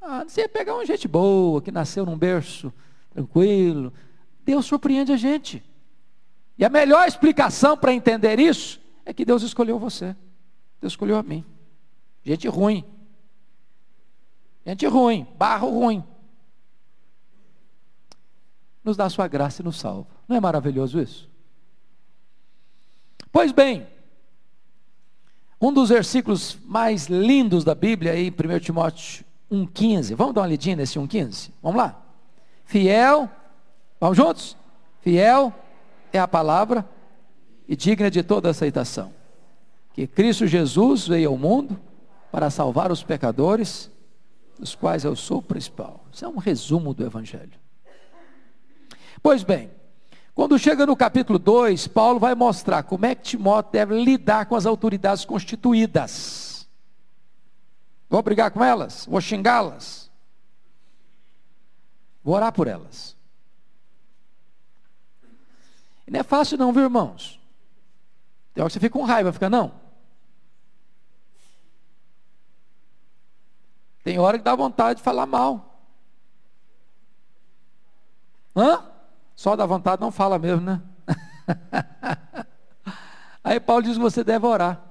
[0.01, 2.73] Ah, você ia pegar uma gente boa, que nasceu num berço
[3.11, 3.93] tranquilo.
[4.43, 5.63] Deus surpreende a gente.
[6.57, 10.15] E a melhor explicação para entender isso é que Deus escolheu você.
[10.81, 11.45] Deus escolheu a mim.
[12.23, 12.83] Gente ruim.
[14.65, 16.03] Gente ruim, barro ruim
[18.87, 20.07] nos dá a sua graça e nos salva.
[20.27, 21.29] Não é maravilhoso isso?
[23.31, 23.85] Pois bem,
[25.61, 30.15] um dos versículos mais lindos da Bíblia, aí, 1 Timóteo 1,15.
[30.15, 31.51] Vamos dar uma lidinha nesse 1,15?
[31.61, 32.03] Vamos lá?
[32.67, 33.29] fiel,
[33.99, 34.55] vamos juntos?
[35.01, 35.53] Fiel
[36.11, 36.87] é a palavra
[37.67, 39.13] e digna de toda aceitação.
[39.93, 41.79] Que Cristo Jesus veio ao mundo
[42.31, 43.89] para salvar os pecadores,
[44.59, 46.05] dos quais eu sou o principal.
[46.11, 47.66] Isso é um resumo do Evangelho.
[49.27, 49.69] Pois bem,
[50.33, 54.55] quando chega no capítulo 2, Paulo vai mostrar como é que Timóteo deve lidar com
[54.55, 56.65] as autoridades constituídas.
[58.09, 59.05] Vou brigar com elas?
[59.05, 60.09] Vou xingá-las?
[62.23, 63.17] Vou orar por elas.
[66.07, 67.37] E não é fácil não, viu irmãos?
[68.53, 69.73] Tem hora que você fica com raiva, fica não.
[74.05, 75.83] Tem hora que dá vontade de falar mal.
[78.55, 78.95] Hã?
[79.37, 80.81] Só dá vontade não fala mesmo, né?
[83.43, 84.81] Aí Paulo diz que você deve orar.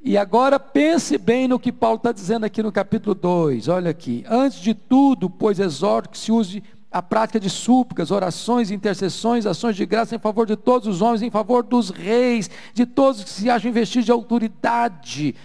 [0.00, 3.68] E agora pense bem no que Paulo está dizendo aqui no capítulo 2.
[3.68, 4.24] Olha aqui.
[4.28, 9.76] Antes de tudo, pois exorto que se use a prática de súplicas, orações, intercessões, ações
[9.76, 13.30] de graça em favor de todos os homens, em favor dos reis, de todos que
[13.30, 15.36] se acham investidos de autoridade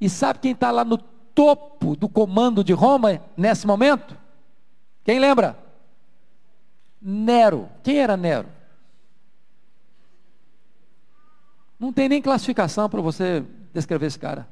[0.00, 4.16] e sabe quem está lá no topo do comando de Roma nesse momento?
[5.02, 5.71] Quem lembra?
[7.02, 7.68] Nero.
[7.82, 8.48] Quem era Nero?
[11.78, 14.48] Não tem nem classificação para você descrever esse cara.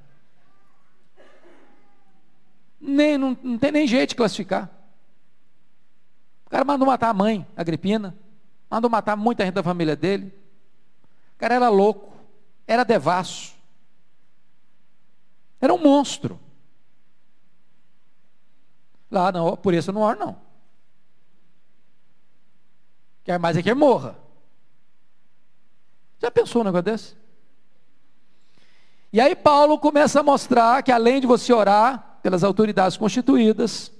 [2.81, 4.69] Nem, não, não tem nem jeito de classificar.
[6.45, 8.17] O cara mandou matar a mãe, a Agripina.
[8.69, 10.35] Mandou matar muita gente da família dele.
[11.37, 12.13] O cara era louco.
[12.67, 13.55] Era devasso.
[15.61, 16.41] Era um monstro.
[19.09, 20.50] Lá, não, por isso eu não oro, não.
[23.31, 24.19] Quer mais é que morra.
[26.21, 27.15] Já pensou um negócio desse?
[29.13, 33.93] E aí Paulo começa a mostrar que além de você orar pelas autoridades constituídas,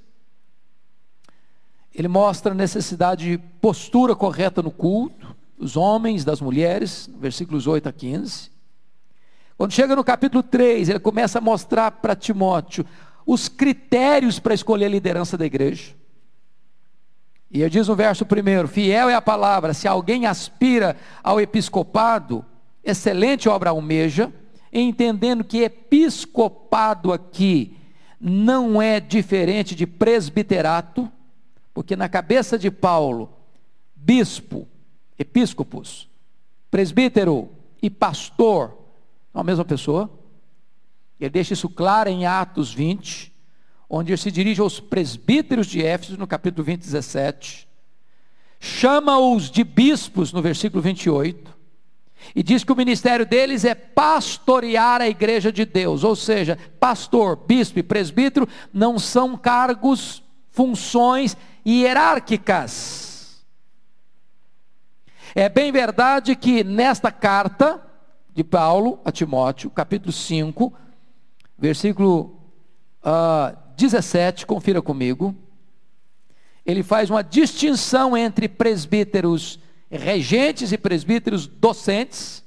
[1.95, 7.89] ele mostra a necessidade de postura correta no culto, dos homens, das mulheres, versículos 8
[7.89, 8.51] a 15.
[9.57, 12.85] Quando chega no capítulo 3, ele começa a mostrar para Timóteo
[13.25, 16.00] os critérios para escolher a liderança da igreja.
[17.51, 22.45] E diz no verso primeiro: Fiel é a palavra, se alguém aspira ao episcopado,
[22.85, 24.33] excelente obra almeja,
[24.73, 27.77] entendendo que episcopado aqui
[28.21, 31.11] não é diferente de presbiterato,
[31.75, 33.33] porque na cabeça de Paulo,
[33.97, 34.69] bispo,
[35.19, 36.09] episcopos,
[36.71, 37.49] presbítero
[37.83, 38.77] e pastor
[39.33, 40.11] a mesma pessoa.
[41.19, 43.30] Ele deixa isso claro em Atos 20,
[43.93, 47.69] onde ele se dirige aos presbíteros de Éfeso, no capítulo 20, 17.
[48.61, 51.59] Chama-os de bispos, no versículo 28.
[52.37, 57.35] E diz que o ministério deles é pastorear a igreja de Deus, ou seja, pastor,
[57.35, 63.45] bispo e presbítero não são cargos, funções hierárquicas.
[65.35, 67.85] É bem verdade que nesta carta,
[68.33, 70.73] de Paulo a Timóteo, capítulo 5,
[71.59, 72.39] versículo
[73.03, 75.35] uh, 17, confira comigo.
[76.65, 79.59] Ele faz uma distinção entre presbíteros
[79.91, 82.45] regentes e presbíteros docentes.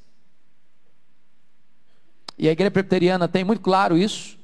[2.37, 4.37] E a igreja presbiteriana tem muito claro isso.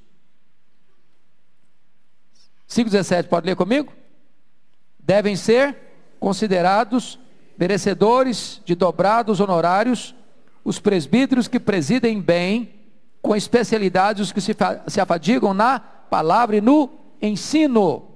[2.67, 3.93] 5,17, pode ler comigo?
[4.99, 5.75] Devem ser
[6.19, 7.17] considerados
[7.57, 10.13] merecedores de dobrados honorários
[10.63, 12.75] os presbíteros que presidem bem,
[13.21, 14.55] com especialidade os que se,
[14.87, 16.89] se afadigam na palavra e no
[17.21, 18.09] ensino.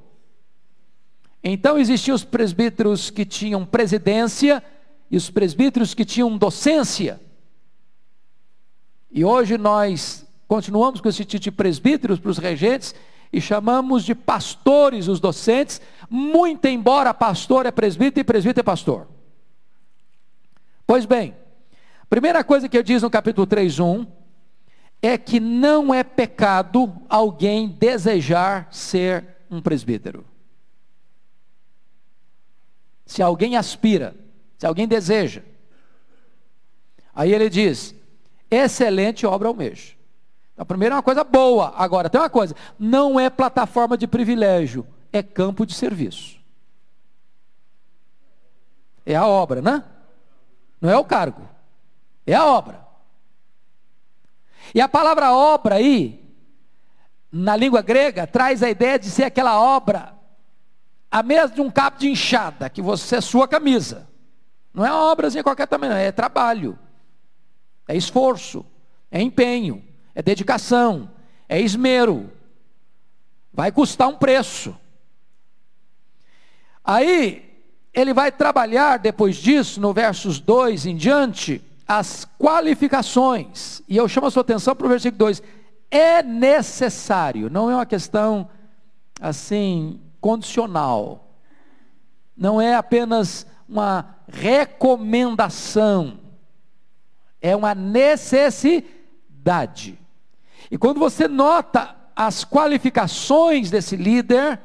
[1.44, 4.64] Então existiam os presbíteros que tinham presidência
[5.12, 7.22] e os presbíteros que tinham docência.
[9.12, 12.96] E hoje nós continuamos com esse tipo de presbíteros para os regentes
[13.32, 19.08] e chamamos de pastores os docentes, muito embora pastor é presbítero e presbítero é pastor.
[20.86, 21.34] Pois bem,
[22.14, 24.06] Primeira coisa que ele diz no capítulo 3:1
[25.04, 30.26] é que não é pecado alguém desejar ser um presbítero.
[33.06, 34.16] Se alguém aspira,
[34.58, 35.44] se alguém deseja.
[37.14, 37.94] Aí ele diz:
[38.50, 39.94] excelente obra almeja.
[40.54, 41.74] Então, primeiro é uma coisa boa.
[41.76, 46.40] Agora, tem uma coisa: não é plataforma de privilégio, é campo de serviço.
[49.06, 49.84] É a obra, né?
[50.80, 51.42] Não é o cargo.
[52.26, 52.83] É a obra.
[54.74, 56.24] E a palavra obra aí,
[57.32, 60.14] na língua grega, traz a ideia de ser aquela obra,
[61.12, 64.08] a mesma de um cabo de enxada, que você é sua camisa.
[64.74, 65.96] Não é uma obrazinha qualquer também, não.
[65.96, 66.78] é trabalho,
[67.88, 68.66] é esforço,
[69.12, 69.84] é empenho,
[70.16, 71.10] é dedicação,
[71.48, 72.32] é esmero.
[73.54, 74.76] Vai custar um preço.
[76.84, 77.64] Aí,
[77.94, 83.82] ele vai trabalhar depois disso, no versos 2 em diante, as qualificações.
[83.88, 85.42] E eu chamo a sua atenção para o versículo 2.
[85.92, 88.50] É necessário, não é uma questão
[89.20, 91.38] assim, condicional.
[92.36, 96.20] Não é apenas uma recomendação.
[97.42, 98.84] É uma necessidade.
[100.72, 104.60] E quando você nota as qualificações desse líder,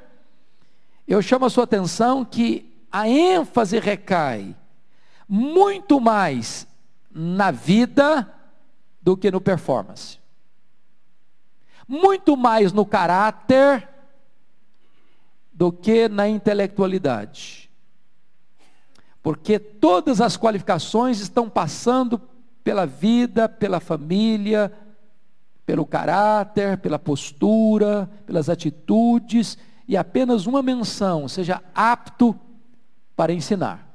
[1.06, 4.56] eu chamo a sua atenção que a ênfase recai
[5.28, 6.66] muito mais
[7.10, 8.32] na vida
[9.00, 10.18] do que no performance.
[11.86, 13.88] Muito mais no caráter
[15.52, 17.68] do que na intelectualidade.
[19.22, 22.20] Porque todas as qualificações estão passando
[22.62, 24.72] pela vida, pela família,
[25.64, 32.38] pelo caráter, pela postura, pelas atitudes, e apenas uma menção, seja apto
[33.16, 33.86] para ensinar.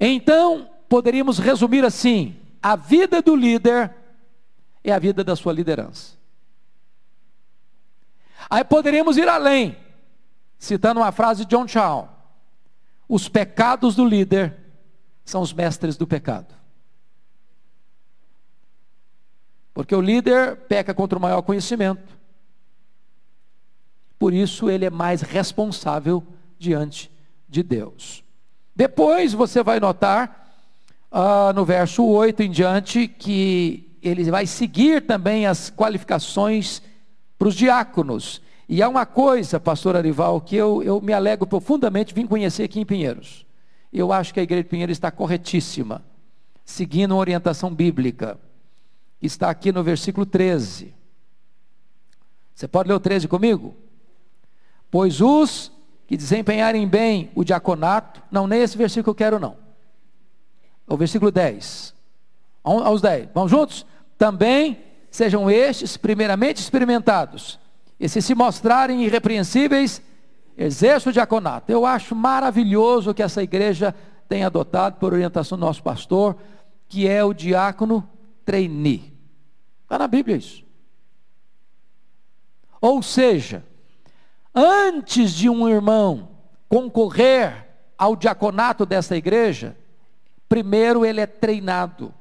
[0.00, 3.94] Então, poderíamos resumir assim: a vida do líder
[4.84, 6.18] é a vida da sua liderança.
[8.50, 9.74] Aí poderíamos ir além,
[10.58, 12.10] citando uma frase de John Chow:
[13.08, 14.54] os pecados do líder
[15.24, 16.54] são os mestres do pecado.
[19.72, 22.18] Porque o líder peca contra o maior conhecimento.
[24.18, 26.22] Por isso ele é mais responsável
[26.58, 27.10] diante
[27.48, 28.22] de Deus.
[28.76, 30.41] Depois você vai notar,
[31.12, 36.82] uh, no verso 8 em diante, que ele vai seguir também as qualificações
[37.38, 38.40] para os diáconos.
[38.68, 42.80] E há uma coisa, pastor Arival, que eu, eu me alegro profundamente, vim conhecer aqui
[42.80, 43.44] em Pinheiros.
[43.92, 46.02] Eu acho que a igreja de Pinheiros está corretíssima,
[46.64, 48.38] seguindo uma orientação bíblica.
[49.20, 50.94] Está aqui no versículo 13.
[52.54, 53.76] Você pode ler o 13 comigo?
[54.90, 55.70] Pois os
[56.06, 59.56] que desempenharem bem o diaconato, não, nem esse versículo eu quero não.
[60.86, 61.94] O versículo 10.
[62.62, 63.28] Aos 10.
[63.34, 63.86] Vamos juntos?
[64.18, 67.58] Também sejam estes primeiramente experimentados,
[68.00, 70.02] e se se mostrarem irrepreensíveis,
[70.56, 71.70] exerça o diaconato.
[71.70, 73.94] Eu acho maravilhoso que essa igreja
[74.28, 76.36] tenha adotado, por orientação do nosso pastor,
[76.88, 78.08] que é o diácono
[78.44, 79.12] trainee.
[79.82, 80.64] Está na Bíblia isso.
[82.80, 83.62] Ou seja,
[84.54, 86.30] antes de um irmão
[86.68, 89.76] concorrer ao diaconato dessa igreja,
[90.52, 92.12] primeiro ele é treinado.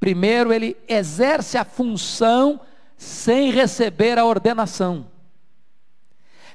[0.00, 2.60] Primeiro, ele exerce a função
[2.96, 5.06] sem receber a ordenação.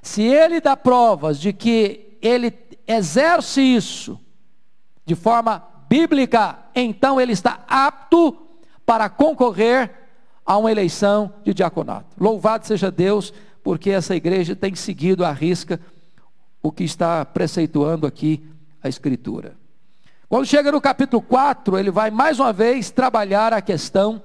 [0.01, 2.53] Se ele dá provas de que ele
[2.85, 4.19] exerce isso
[5.05, 8.37] de forma bíblica, então ele está apto
[8.85, 9.89] para concorrer
[10.45, 12.07] a uma eleição de diaconato.
[12.19, 13.33] Louvado seja Deus,
[13.63, 15.79] porque essa igreja tem seguido à risca
[16.61, 18.45] o que está preceituando aqui
[18.83, 19.60] a Escritura.
[20.31, 24.23] Quando chega no capítulo 4, ele vai mais uma vez trabalhar a questão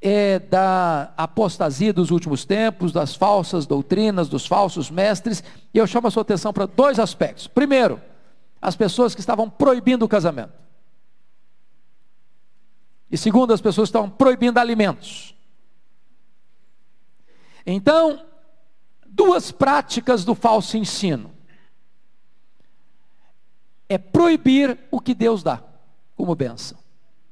[0.00, 5.42] é, da apostasia dos últimos tempos, das falsas doutrinas, dos falsos mestres,
[5.74, 7.48] e eu chamo a sua atenção para dois aspectos.
[7.48, 8.00] Primeiro,
[8.60, 10.52] as pessoas que estavam proibindo o casamento.
[13.10, 15.34] E segundo, as pessoas que estavam proibindo alimentos.
[17.66, 18.24] Então,
[19.04, 21.31] duas práticas do falso ensino
[23.92, 25.62] é proibir o que Deus dá
[26.16, 26.78] como benção.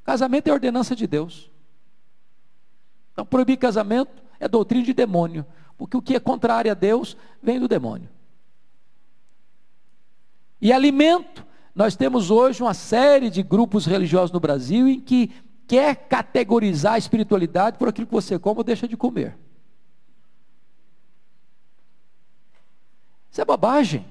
[0.05, 1.51] Casamento é ordenança de Deus.
[3.13, 5.47] Então, proibir casamento é doutrina de demônio,
[5.79, 8.09] porque o que é contrário a Deus vem do demônio.
[10.61, 15.33] E alimento, nós temos hoje uma série de grupos religiosos no Brasil em que
[15.67, 19.39] quer categorizar a espiritualidade por aquilo que você come ou deixa de comer.
[23.31, 24.05] Isso é bobagem.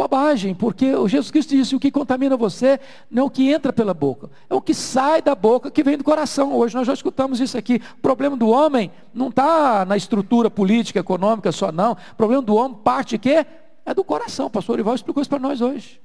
[0.00, 2.80] Bobagem, porque o Jesus Cristo disse: o que contamina você
[3.10, 5.98] não é o que entra pela boca, é o que sai da boca que vem
[5.98, 6.54] do coração.
[6.54, 7.82] Hoje nós já escutamos isso aqui.
[7.98, 11.92] O problema do homem não está na estrutura política, econômica só, não.
[11.92, 13.44] O problema do homem parte quê?
[13.84, 14.46] É do coração.
[14.46, 16.00] O pastor Ival explicou isso para nós hoje.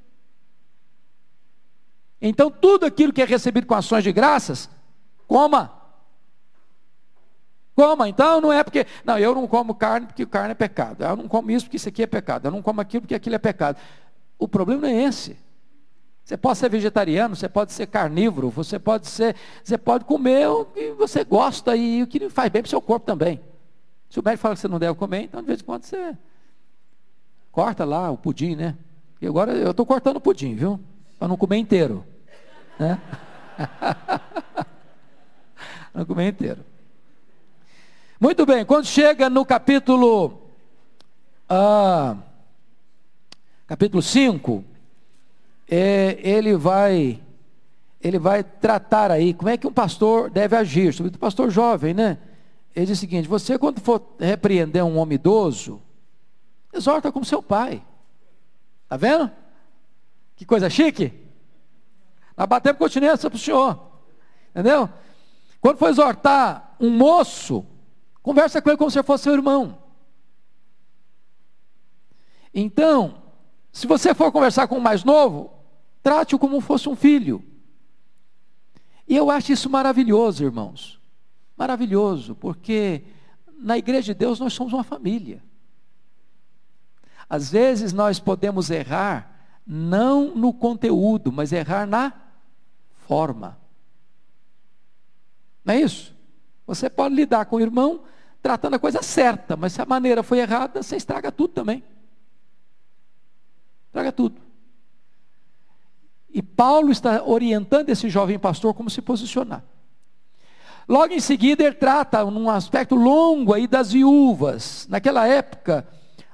[2.22, 4.70] Então, tudo aquilo que é recebido com ações de graças,
[5.26, 5.72] coma.
[7.76, 11.04] Coma, então não é porque, não, eu não como carne porque carne é pecado.
[11.04, 12.48] Eu não como isso porque isso aqui é pecado.
[12.48, 13.78] Eu não como aquilo porque aquilo é pecado.
[14.40, 15.38] O problema não é esse.
[16.24, 20.66] Você pode ser vegetariano, você pode ser carnívoro, você pode ser, você pode comer o
[20.66, 23.40] que você gosta e o que faz bem para o seu corpo também.
[24.10, 26.18] Se o médico fala que você não deve comer, então de vez em quando você
[27.52, 28.76] corta lá o pudim, né?
[29.22, 30.80] E agora eu estou cortando o pudim, viu?
[31.20, 32.04] Para não comer inteiro.
[32.80, 33.00] Né?
[35.94, 36.66] não comer inteiro.
[38.20, 40.42] Muito bem, quando chega no capítulo
[41.50, 42.16] ah,
[43.68, 44.64] capítulo 5,
[45.70, 47.22] é, ele vai
[48.02, 52.20] ele vai tratar aí como é que um pastor deve agir, sobretudo pastor jovem, né?
[52.76, 55.82] Ele diz o seguinte: você, quando for repreender um homem idoso,
[56.74, 57.84] exorta como seu pai.
[58.84, 59.32] Está vendo?
[60.36, 61.12] Que coisa chique.
[62.38, 63.80] Nós batemos continência para o senhor.
[64.52, 64.90] Entendeu?
[65.60, 67.66] Quando for exortar um moço,
[68.26, 69.78] conversa com ele como se fosse seu irmão.
[72.52, 73.22] Então,
[73.72, 75.54] se você for conversar com o mais novo,
[76.02, 77.44] trate-o como fosse um filho.
[79.08, 81.00] E eu acho isso maravilhoso, irmãos.
[81.56, 83.04] Maravilhoso, porque
[83.60, 85.44] na igreja de Deus nós somos uma família.
[87.30, 92.12] Às vezes nós podemos errar não no conteúdo, mas errar na
[93.08, 93.56] forma.
[95.64, 96.16] Não é isso?
[96.66, 98.02] Você pode lidar com o irmão
[98.46, 101.84] tratando a coisa certa, mas se a maneira foi errada, você estraga tudo também.
[103.88, 104.40] Estraga tudo.
[106.30, 109.64] E Paulo está orientando esse jovem pastor como se posicionar.
[110.88, 114.86] Logo em seguida, ele trata num aspecto longo aí das viúvas.
[114.92, 115.88] Naquela época,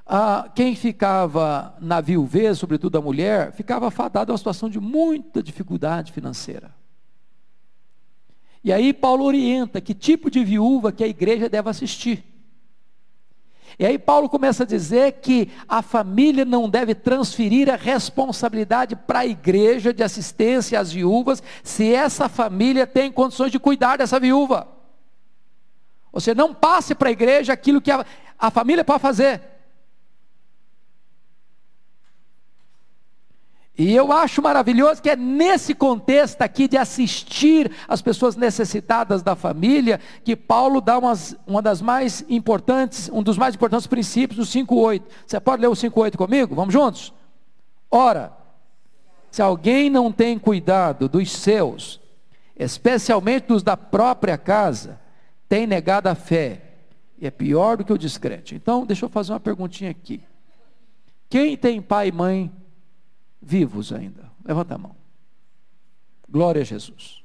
[0.05, 5.41] ah, quem ficava na viuvez, sobretudo a mulher, ficava fadado a uma situação de muita
[5.41, 6.80] dificuldade financeira.
[8.63, 12.23] E aí Paulo orienta que tipo de viúva que a igreja deve assistir.
[13.79, 19.19] E aí Paulo começa a dizer que a família não deve transferir a responsabilidade para
[19.19, 24.67] a igreja de assistência às viúvas, se essa família tem condições de cuidar dessa viúva.
[26.11, 28.05] Você não passe para a igreja aquilo que a,
[28.37, 29.41] a família pode fazer.
[33.77, 39.35] E eu acho maravilhoso que é nesse contexto aqui de assistir as pessoas necessitadas da
[39.35, 44.45] família que Paulo dá umas, uma das mais importantes, um dos mais importantes princípios do
[44.45, 45.03] 5:8.
[45.25, 46.53] Você pode ler o 5:8 comigo?
[46.53, 47.13] Vamos juntos?
[47.89, 48.33] Ora,
[49.31, 52.01] se alguém não tem cuidado dos seus,
[52.55, 54.99] especialmente dos da própria casa,
[55.47, 56.61] tem negado a fé.
[57.17, 58.53] E é pior do que o discreto.
[58.53, 60.21] Então, deixa eu fazer uma perguntinha aqui.
[61.29, 62.51] Quem tem pai e mãe
[63.41, 64.31] vivos ainda?
[64.45, 64.95] Levanta a mão.
[66.29, 67.23] Glória a Jesus.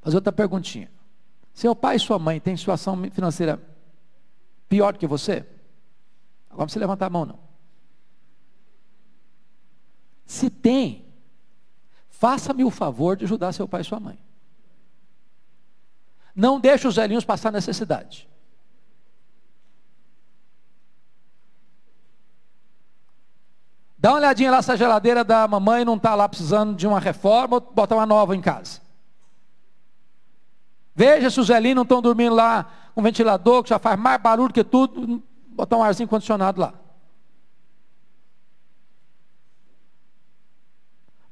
[0.00, 0.90] Fazer outra perguntinha.
[1.54, 3.62] Seu pai e sua mãe têm situação financeira
[4.68, 5.46] pior que você?
[6.50, 7.38] Agora você levantar a mão, não.
[10.24, 11.04] Se tem,
[12.08, 14.18] faça-me o favor de ajudar seu pai e sua mãe.
[16.34, 18.28] Não deixe os velhinhos passar necessidade.
[24.02, 26.98] Dá uma olhadinha lá se a geladeira da mamãe não está lá precisando de uma
[26.98, 28.80] reforma ou botar uma nova em casa.
[30.92, 34.20] Veja se os velhinhos não estão dormindo lá com um ventilador que já faz mais
[34.20, 36.74] barulho que tudo, botar um arzinho condicionado lá.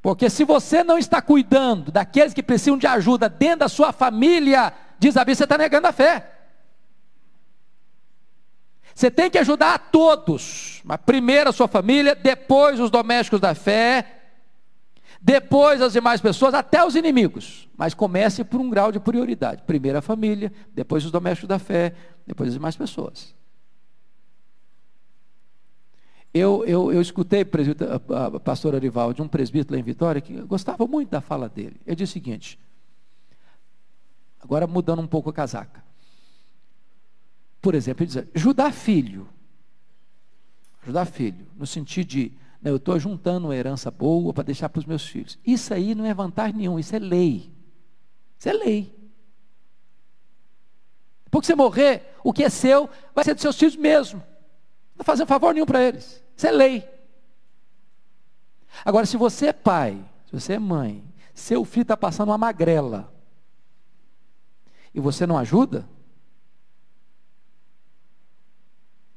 [0.01, 4.73] Porque se você não está cuidando daqueles que precisam de ajuda dentro da sua família,
[4.97, 6.40] diz a Bíblia, você está negando a fé.
[9.01, 13.55] Você tem que ajudar a todos, mas primeiro a sua família, depois os domésticos da
[13.55, 14.21] fé,
[15.19, 17.67] depois as demais pessoas, até os inimigos.
[17.79, 19.63] Mas comece por um grau de prioridade.
[19.63, 21.95] Primeiro a família, depois os domésticos da fé,
[22.27, 23.35] depois as demais pessoas.
[26.35, 31.09] Eu, eu, eu escutei a, pastora Arivaldi, um presbítero lá em Vitória, que gostava muito
[31.09, 31.81] da fala dele.
[31.87, 32.61] Ele disse o seguinte,
[34.39, 35.89] agora mudando um pouco a casaca
[37.61, 39.29] por exemplo, ele diz, ajudar filho.
[40.83, 44.81] Ajudar filho, no sentido de, né, eu estou juntando uma herança boa para deixar para
[44.81, 45.39] os meus filhos.
[45.47, 47.53] Isso aí não é vantagem nenhuma, isso é lei.
[48.39, 49.01] Isso é lei.
[51.25, 54.21] Depois que você morrer, o que é seu vai ser dos seus filhos mesmo.
[54.97, 56.25] Não está fazendo favor nenhum para eles.
[56.37, 56.89] Isso é lei.
[58.85, 61.05] Agora, se você é pai, se você é mãe,
[61.35, 63.13] seu filho está passando uma magrela,
[64.95, 65.89] e você não ajuda,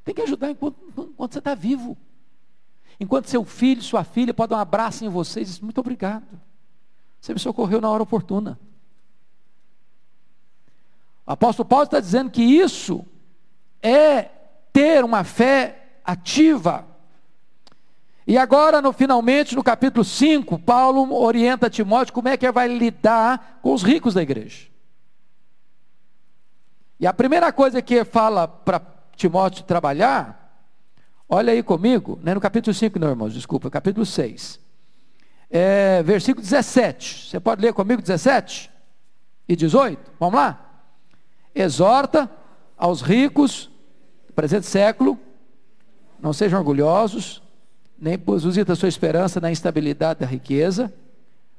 [0.04, 1.98] Tem que ajudar enquanto, enquanto você está vivo.
[3.00, 6.40] Enquanto seu filho, sua filha pode dar um abraço em você e dizer, muito obrigado.
[7.20, 8.60] Você me socorreu na hora oportuna.
[11.26, 13.06] O apóstolo Paulo está dizendo que isso
[13.82, 14.24] é
[14.74, 16.86] ter uma fé ativa.
[18.26, 22.68] E agora, no, finalmente, no capítulo 5, Paulo orienta Timóteo como é que ele vai
[22.68, 24.68] lidar com os ricos da igreja.
[27.00, 28.80] E a primeira coisa que ele fala para
[29.16, 30.68] Timóteo trabalhar,
[31.30, 34.60] olha aí comigo, né, no capítulo 5, não, irmãos, desculpa, capítulo 6.
[35.50, 37.30] É, versículo 17.
[37.30, 38.72] Você pode ler comigo 17
[39.48, 40.12] e 18?
[40.20, 40.84] Vamos lá?
[41.54, 42.30] Exorta
[42.78, 43.70] aos ricos
[44.34, 45.18] presente século,
[46.20, 47.42] não sejam orgulhosos,
[48.00, 50.94] nem depositem a sua esperança na instabilidade da riqueza,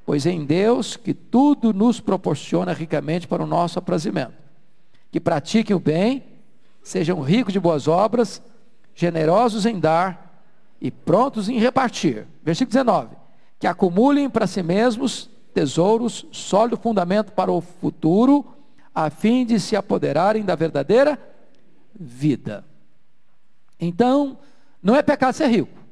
[0.04, 4.34] pois é em Deus que tudo nos proporciona ricamente para o nosso aprazimento.
[5.10, 6.22] Que pratiquem o bem,
[6.84, 8.40] sejam ricos de boas obras,
[8.94, 10.44] generosos em dar
[10.80, 12.26] e prontos em repartir.
[12.42, 13.16] Versículo 19.
[13.58, 18.44] Que acumulem para si mesmos tesouros, sólido fundamento para o futuro,
[18.94, 21.18] a fim de se apoderarem da verdadeira
[21.98, 22.64] vida.
[23.80, 24.38] Então,
[24.82, 25.84] não é pecado ser rico.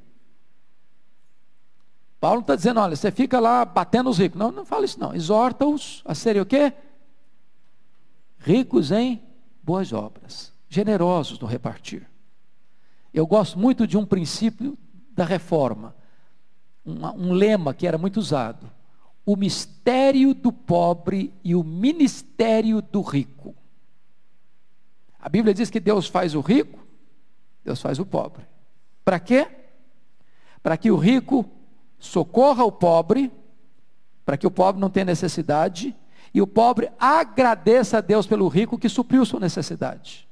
[2.20, 4.38] Paulo está dizendo, olha, você fica lá batendo os ricos.
[4.38, 5.14] Não, não fala isso não.
[5.14, 6.72] Exorta-os a serem o quê?
[8.38, 9.20] Ricos em
[9.62, 12.08] boas obras, generosos no repartir.
[13.12, 14.78] Eu gosto muito de um princípio
[15.10, 15.94] da reforma,
[16.84, 18.70] um, um lema que era muito usado
[19.24, 23.54] o mistério do pobre e o ministério do rico.
[25.20, 26.84] A Bíblia diz que Deus faz o rico,
[27.62, 28.44] Deus faz o pobre.
[29.04, 29.46] Para quê?
[30.62, 31.48] Para que o rico
[31.98, 33.30] socorra o pobre,
[34.24, 35.94] para que o pobre não tenha necessidade,
[36.34, 40.31] e o pobre agradeça a Deus pelo rico que supriu sua necessidade.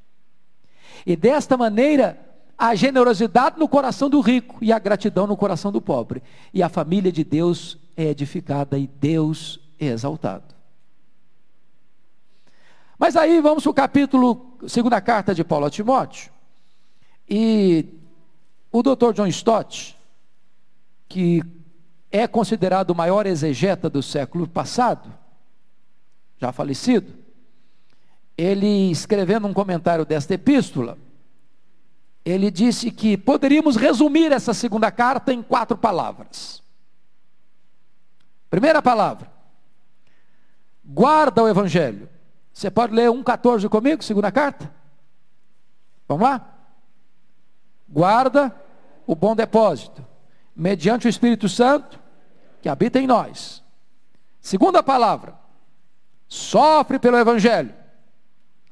[1.06, 2.18] E desta maneira,
[2.56, 6.22] a generosidade no coração do rico e a gratidão no coração do pobre.
[6.52, 10.54] E a família de Deus é edificada e Deus é exaltado.
[12.98, 16.30] Mas aí vamos para o capítulo, segunda carta de Paulo a Timóteo.
[17.26, 17.86] E
[18.70, 19.14] o Dr.
[19.14, 19.96] John Stott,
[21.08, 21.42] que
[22.10, 25.10] é considerado o maior exegeta do século passado,
[26.38, 27.19] já falecido,
[28.40, 30.96] ele escrevendo um comentário desta epístola,
[32.24, 36.62] ele disse que poderíamos resumir essa segunda carta em quatro palavras.
[38.48, 39.30] Primeira palavra.
[40.82, 42.08] Guarda o evangelho.
[42.50, 44.72] Você pode ler 1,14 comigo, segunda carta?
[46.08, 46.54] Vamos lá?
[47.86, 48.54] Guarda
[49.06, 50.04] o bom depósito,
[50.56, 52.00] mediante o Espírito Santo
[52.62, 53.62] que habita em nós.
[54.40, 55.34] Segunda palavra.
[56.26, 57.79] Sofre pelo evangelho.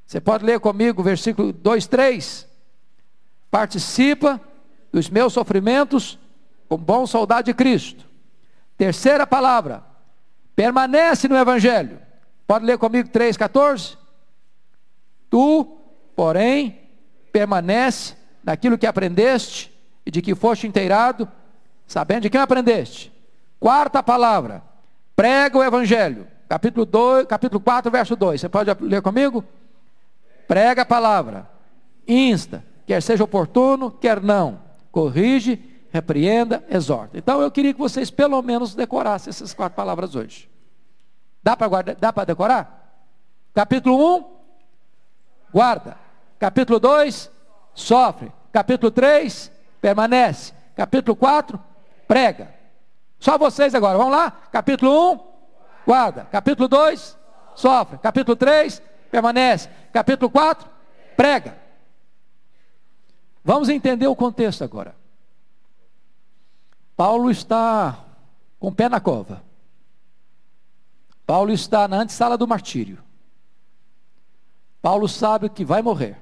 [0.08, 2.48] Você pode ler comigo versículo 2, 3.
[3.50, 4.40] Participa
[4.90, 6.18] dos meus sofrimentos
[6.66, 8.06] como bom soldado de Cristo.
[8.78, 9.84] Terceira palavra,
[10.56, 12.00] permanece no Evangelho.
[12.46, 13.98] Pode ler comigo 3,14?
[15.28, 15.78] Tu,
[16.16, 16.88] porém,
[17.30, 19.70] permanece naquilo que aprendeste
[20.06, 21.30] e de que foste inteirado,
[21.86, 23.12] sabendo de quem aprendeste.
[23.60, 24.62] Quarta palavra,
[25.14, 26.26] prega o Evangelho.
[26.48, 28.40] Capítulo, 2, capítulo 4, verso 2.
[28.40, 29.44] Você pode ler comigo?
[30.48, 31.48] Prega a palavra,
[32.06, 37.16] insta, quer seja oportuno, quer não, corrige repreenda, exorta.
[37.18, 40.50] Então eu queria que vocês pelo menos decorassem essas quatro palavras hoje.
[41.42, 43.04] Dá para decorar?
[43.54, 44.24] Capítulo 1,
[45.52, 45.96] guarda.
[46.38, 47.30] Capítulo 2,
[47.74, 48.32] sofre.
[48.52, 50.54] Capítulo 3, permanece.
[50.74, 51.60] Capítulo 4,
[52.06, 52.54] prega.
[53.18, 54.30] Só vocês agora, vamos lá?
[54.50, 55.20] Capítulo 1,
[55.86, 56.26] guarda.
[56.30, 57.18] Capítulo 2,
[57.54, 57.98] sofre.
[57.98, 59.68] Capítulo 3, permanece.
[59.92, 60.68] Capítulo 4,
[61.16, 61.58] prega.
[63.44, 64.94] Vamos entender o contexto agora.
[66.96, 68.04] Paulo está
[68.58, 69.42] com o pé na cova.
[71.24, 72.98] Paulo está na antessala do martírio.
[74.80, 76.20] Paulo sabe que vai morrer.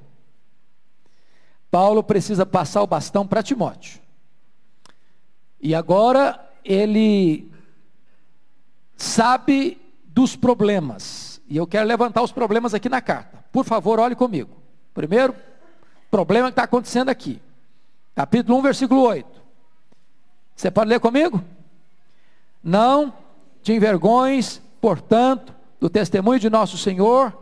[1.70, 4.01] Paulo precisa passar o bastão para Timóteo.
[5.61, 7.51] E agora ele
[8.97, 11.26] sabe dos problemas.
[11.49, 13.45] E eu quero levantar os problemas aqui na carta.
[13.53, 14.51] Por favor, olhe comigo.
[14.93, 15.35] Primeiro,
[16.11, 17.41] problema que está acontecendo aqui.
[18.15, 19.29] Capítulo 1, versículo 8.
[20.55, 21.43] Você pode ler comigo?
[22.63, 23.13] Não
[23.63, 27.37] te envergonhes, portanto, do testemunho de nosso Senhor,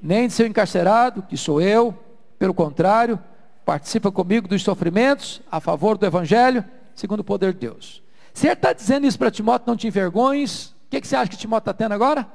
[0.00, 1.94] nem de seu encarcerado, que sou eu,
[2.38, 3.18] pelo contrário,
[3.64, 6.64] participa comigo dos sofrimentos a favor do Evangelho,
[6.94, 8.02] segundo o poder de Deus.
[8.32, 11.30] Se ele está dizendo isso para Timóteo, não te envergonhes, o que, que você acha
[11.30, 12.26] que Timóteo está tendo agora?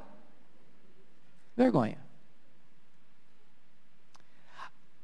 [1.56, 1.98] Vergonha.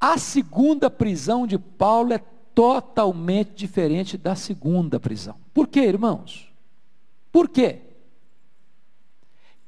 [0.00, 2.18] A segunda prisão de Paulo é
[2.54, 5.38] totalmente diferente da segunda prisão.
[5.52, 6.52] Por quê, irmãos?
[7.30, 7.80] Por quê?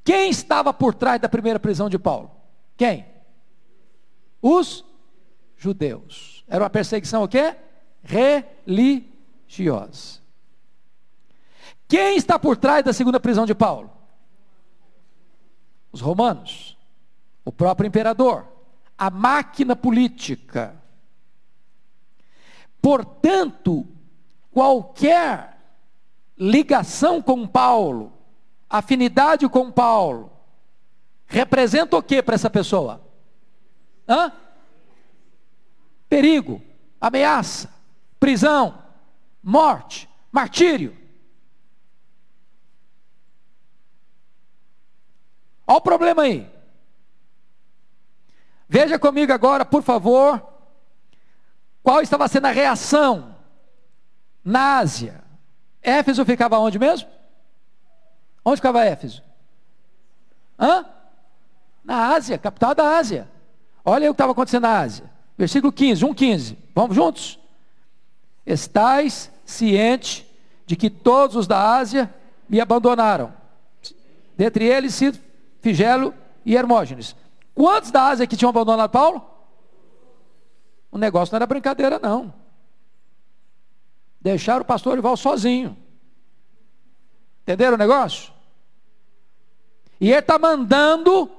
[0.05, 2.31] Quem estava por trás da primeira prisão de Paulo?
[2.77, 3.07] Quem?
[4.41, 4.85] Os
[5.57, 6.45] judeus.
[6.49, 7.55] Era uma perseguição o quê?
[8.67, 10.21] Religiosa.
[11.87, 13.91] Quem está por trás da segunda prisão de Paulo?
[15.93, 16.72] Os romanos.
[17.45, 18.47] O próprio imperador.
[18.97, 20.77] A máquina política.
[22.81, 23.87] Portanto,
[24.51, 25.59] qualquer
[26.39, 28.13] ligação com Paulo,
[28.69, 30.33] afinidade com Paulo,
[31.27, 33.01] representa o que para essa pessoa?
[34.09, 34.33] Hã?
[36.13, 36.61] perigo,
[37.01, 37.73] ameaça,
[38.21, 38.85] prisão,
[39.43, 40.95] morte, martírio.
[45.67, 46.52] Olha o problema aí.
[48.73, 50.43] Veja comigo agora, por favor,
[51.83, 53.37] qual estava sendo a reação
[54.43, 55.23] na Ásia.
[55.83, 57.07] Éfeso ficava onde mesmo?
[58.43, 59.23] Onde ficava Éfeso?
[60.59, 60.87] Hã?
[61.85, 63.29] Na Ásia, capital da Ásia.
[63.85, 65.05] Olha o que estava acontecendo na Ásia.
[65.37, 66.57] Versículo 15, 1,15.
[66.75, 67.39] Vamos juntos?
[68.47, 70.27] Estais ciente
[70.65, 72.11] de que todos os da Ásia
[72.49, 73.35] me abandonaram.
[74.35, 74.99] Dentre eles,
[75.61, 77.15] Figelo e Hermógenes.
[77.55, 79.25] Quantos da Ásia que tinham abandonado Paulo?
[80.91, 82.33] O negócio não era brincadeira, não.
[84.21, 85.77] Deixaram o pastor Ival sozinho.
[87.43, 88.33] Entenderam o negócio?
[90.01, 91.31] E ele está mandando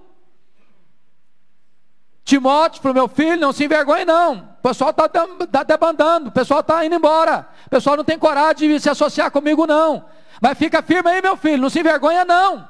[2.24, 4.56] Timóteo para o meu filho, não se envergonhe não.
[4.60, 7.48] O pessoal está tá debandando, o pessoal está indo embora.
[7.68, 10.06] O pessoal não tem coragem de se associar comigo não.
[10.42, 12.68] Mas fica firme aí, meu filho, não se envergonha não.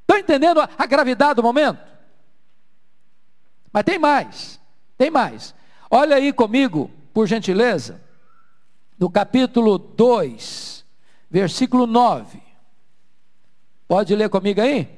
[0.00, 1.78] Estão entendendo a, a gravidade do momento?
[3.74, 4.60] Mas tem mais,
[4.96, 5.52] tem mais.
[5.90, 8.00] Olha aí comigo, por gentileza,
[8.96, 10.84] no capítulo 2,
[11.28, 12.40] versículo 9.
[13.88, 14.88] Pode ler comigo aí?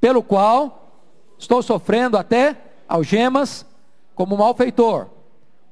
[0.00, 1.02] Pelo qual
[1.36, 2.56] estou sofrendo até
[2.88, 3.66] algemas
[4.14, 5.08] como malfeitor.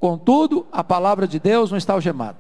[0.01, 2.39] Contudo, a palavra de Deus não está algemada.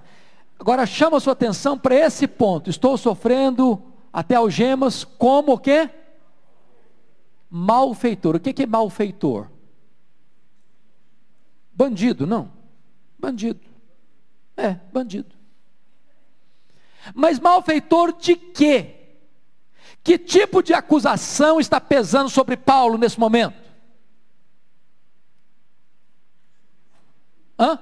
[0.59, 2.69] Agora chama a sua atenção para esse ponto.
[2.69, 3.81] Estou sofrendo
[4.13, 5.89] até algemas como o quê?
[7.49, 8.35] Malfeitor.
[8.35, 9.52] O que é malfeitor?
[11.75, 12.53] Bandido, não.
[13.19, 13.61] Bandido.
[14.57, 15.35] É, bandido.
[17.15, 18.97] Mas malfeitor de quê?
[20.05, 23.61] Que tipo de acusação está pesando sobre Paulo nesse momento?
[27.59, 27.79] Hã?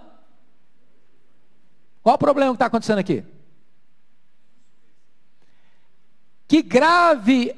[2.03, 3.25] Qual o problema que está acontecendo aqui?
[6.47, 7.55] Que grave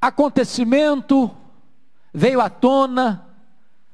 [0.00, 1.34] acontecimento
[2.12, 3.27] veio à tona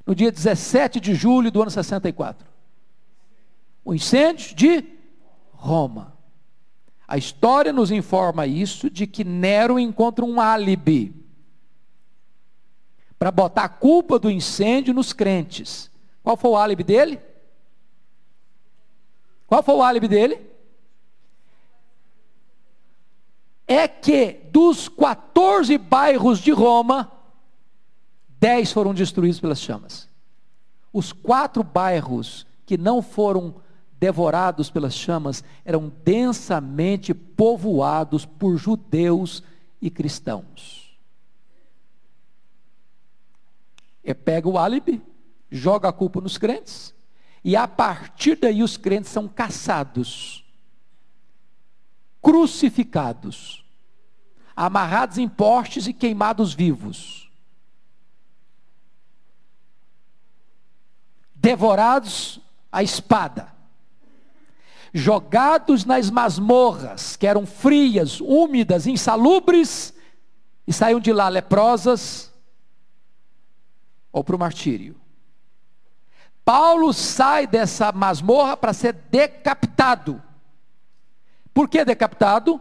[0.07, 2.47] no dia 17 de julho do ano 64?
[3.85, 4.85] O incêndio de
[5.53, 6.15] Roma.
[7.07, 11.15] A história nos informa isso de que Nero encontra um álibi
[13.19, 15.91] para botar a culpa do incêndio nos crentes.
[16.23, 17.21] Qual foi o álibi dele?
[19.47, 20.41] Qual foi o álibi dele?
[23.67, 27.11] É que dos 14 bairros de Roma,
[28.45, 30.07] 10 foram destruídos pelas chamas.
[30.93, 33.55] Os quatro bairros que não foram
[33.99, 39.43] devorados pelas chamas, eram densamente povoados por judeus
[39.81, 40.95] e cristãos.
[44.05, 45.01] E pega o álibi,
[45.51, 46.95] joga a culpa nos crentes,
[47.43, 50.45] e a partir daí os crentes são caçados,
[52.21, 53.65] crucificados,
[54.55, 57.24] amarrados em postes e queimados vivos.
[61.45, 62.41] Devorados
[62.73, 63.55] à espada
[64.97, 69.93] jogados nas masmorras, que eram frias, úmidas, insalubres,
[70.67, 72.33] e saíam de lá leprosas
[74.13, 74.95] ou para o martírio.
[76.45, 80.23] Paulo sai dessa masmorra para ser decapitado.
[81.53, 82.61] Por que decapitado?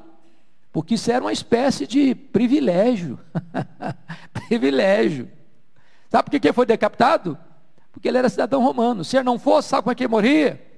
[0.71, 3.19] Porque isso era uma espécie de privilégio.
[4.47, 5.29] privilégio.
[6.09, 7.37] Sabe por que foi decapitado?
[7.93, 9.05] Porque ele era cidadão romano.
[9.05, 10.73] Se ele não fosse, sabe como é que ele morria?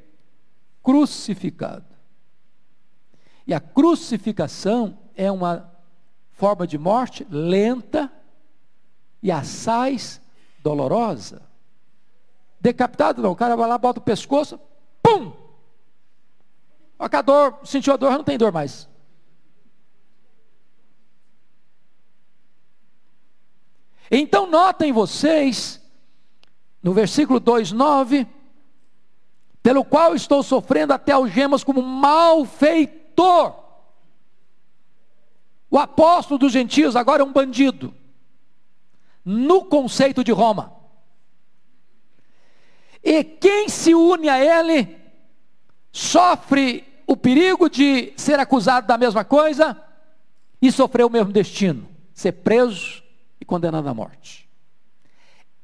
[0.86, 1.84] crucificado.
[3.48, 5.74] E a crucificação é uma
[6.32, 8.12] forma de morte lenta
[9.22, 10.22] e assaz
[10.60, 11.42] dolorosa.
[12.62, 14.60] Decapitado não, o cara vai lá, bota o pescoço,
[15.02, 15.34] pum!
[17.00, 18.88] Olha a dor, sentiu a dor, não tem dor mais.
[24.10, 25.82] Então notem vocês,
[26.86, 28.28] no versículo 2, 9,
[29.64, 33.56] pelo qual estou sofrendo até algemas como malfeitor.
[35.68, 37.92] O apóstolo dos gentios agora é um bandido,
[39.26, 40.74] no conceito de Roma.
[43.04, 44.96] E quem se une a ele
[45.92, 49.76] sofre o perigo de ser acusado da mesma coisa
[50.62, 53.02] e sofrer o mesmo destino, ser preso
[53.42, 54.45] e condenado à morte.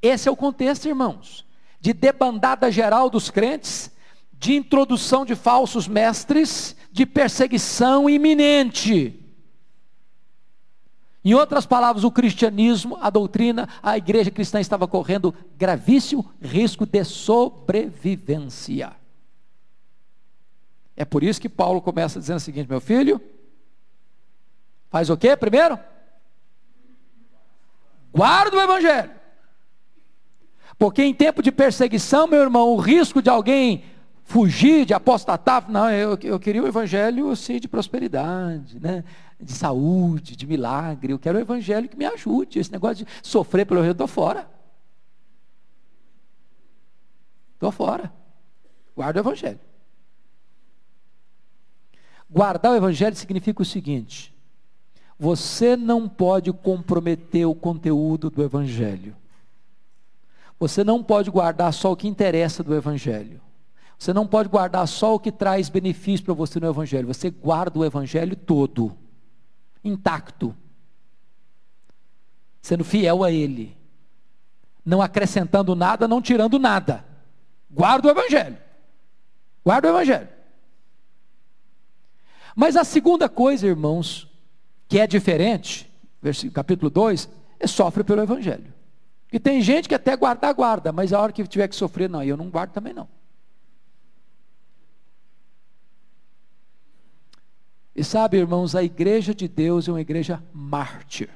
[0.02, 1.46] Esse é o contexto, irmãos
[1.82, 3.92] de debandada geral dos crentes,
[4.34, 9.18] de introdução de falsos mestres, de perseguição iminente.
[11.26, 17.04] Em outras palavras, o cristianismo, a doutrina, a igreja cristã estava correndo gravíssimo risco de
[17.04, 18.96] sobrevivência.
[20.96, 23.20] É por isso que Paulo começa dizendo o seguinte: meu filho,
[24.90, 25.80] faz o que primeiro?
[28.14, 29.21] Guarda o evangelho.
[30.82, 33.84] Porque em tempo de perseguição, meu irmão, o risco de alguém
[34.24, 39.04] fugir, de apostatar, não, eu, eu queria o evangelho assim, de prosperidade, né?
[39.40, 41.14] de saúde, de milagre.
[41.14, 42.58] Eu quero o evangelho que me ajude.
[42.58, 44.50] Esse negócio de sofrer pelo evangelho, estou fora.
[47.54, 48.12] Estou fora.
[48.96, 49.60] Guarda o evangelho.
[52.28, 54.34] Guardar o evangelho significa o seguinte:
[55.20, 59.21] você não pode comprometer o conteúdo do evangelho.
[60.62, 63.42] Você não pode guardar só o que interessa do evangelho.
[63.98, 67.08] Você não pode guardar só o que traz benefício para você no evangelho.
[67.08, 68.96] Você guarda o evangelho todo
[69.84, 70.56] intacto,
[72.62, 73.76] sendo fiel a Ele,
[74.86, 77.04] não acrescentando nada, não tirando nada.
[77.68, 78.58] Guarda o Evangelho.
[79.66, 80.30] Guarda o Evangelho.
[82.56, 84.28] Mas a segunda coisa, irmãos,
[84.88, 85.92] que é diferente,
[86.54, 87.28] capítulo 2,
[87.60, 88.81] é sofre pelo Evangelho.
[89.32, 92.22] E tem gente que até guarda, guarda, mas a hora que tiver que sofrer, não,
[92.22, 93.08] eu não guardo também não.
[97.96, 101.30] E sabe, irmãos, a igreja de Deus é uma igreja mártir.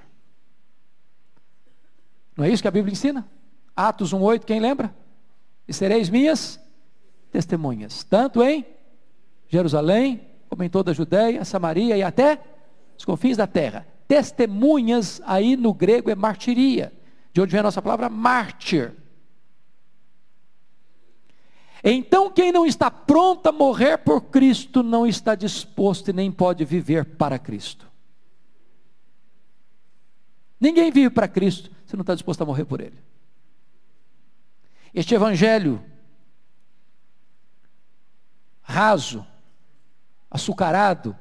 [2.36, 3.28] Não é isso que a Bíblia ensina?
[3.76, 4.94] Atos 1,8, quem lembra?
[5.68, 6.60] E sereis minhas
[7.32, 8.66] testemunhas, tanto em
[9.48, 12.42] Jerusalém, como em toda a Judéia, Samaria e até
[12.98, 13.86] os confins da terra.
[14.08, 16.94] Testemunhas aí no grego é martiria,
[17.36, 18.96] de onde vem a nossa palavra mártir.
[21.84, 26.64] Então, quem não está pronto a morrer por Cristo, não está disposto e nem pode
[26.64, 27.92] viver para Cristo.
[30.58, 32.98] Ninguém vive para Cristo se não está disposto a morrer por Ele.
[34.94, 35.84] Este evangelho
[38.62, 39.28] raso,
[40.32, 41.14] açucarado,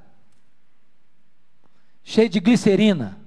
[2.04, 3.23] cheio de glicerina,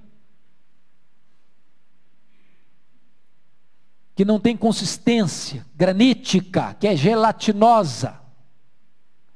[4.18, 8.20] que não tem consistência, granítica, que é gelatinosa.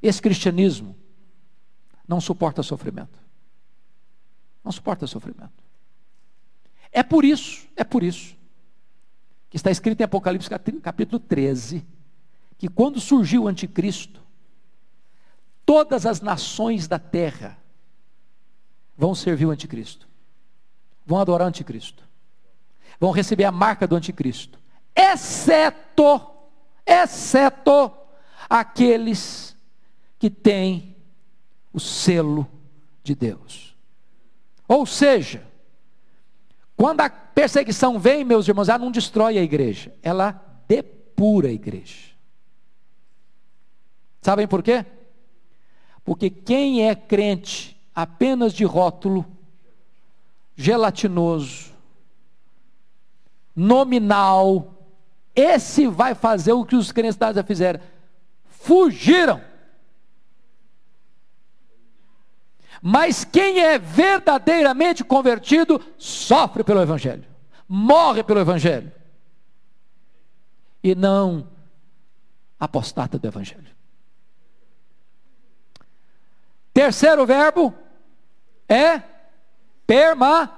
[0.02, 0.98] Esse cristianismo
[2.08, 3.20] não suporta sofrimento.
[4.64, 5.54] Não suporta sofrimento.
[6.92, 8.36] É por isso, é por isso,
[9.52, 11.86] que está escrito em Apocalipse capítulo 13,
[12.58, 14.20] que quando surgiu o anticristo,
[15.64, 17.56] todas as nações da terra
[18.98, 20.10] vão servir o anticristo,
[21.06, 22.04] vão adorar o anticristo,
[23.00, 24.60] vão receber a marca do anticristo
[24.96, 26.22] exceto,
[26.86, 27.92] exceto
[28.50, 29.56] aqueles
[30.20, 30.96] que têm
[31.74, 32.48] o selo
[33.04, 33.76] de Deus.
[34.68, 35.46] Ou seja,
[36.76, 40.32] quando a perseguição vem, meus irmãos, ela não destrói a igreja, ela
[40.68, 42.12] depura a igreja.
[44.22, 44.86] Sabem por quê?
[46.04, 49.26] Porque quem é crente apenas de rótulo,
[50.56, 51.72] gelatinoso,
[53.56, 54.81] nominal,
[55.36, 57.80] esse vai fazer o que os crentes já fizeram.
[58.46, 59.42] Fugiram.
[62.82, 67.26] Mas quem é verdadeiramente convertido sofre pelo Evangelho,
[67.68, 68.92] morre pelo Evangelho,
[70.84, 71.48] e não
[72.60, 73.70] apostata do Evangelho.
[76.74, 77.74] Terceiro verbo
[78.68, 79.02] é
[79.86, 80.50] permanece.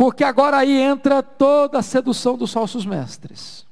[0.00, 3.66] Porque agora aí entra toda a sedução dos falsos mestres.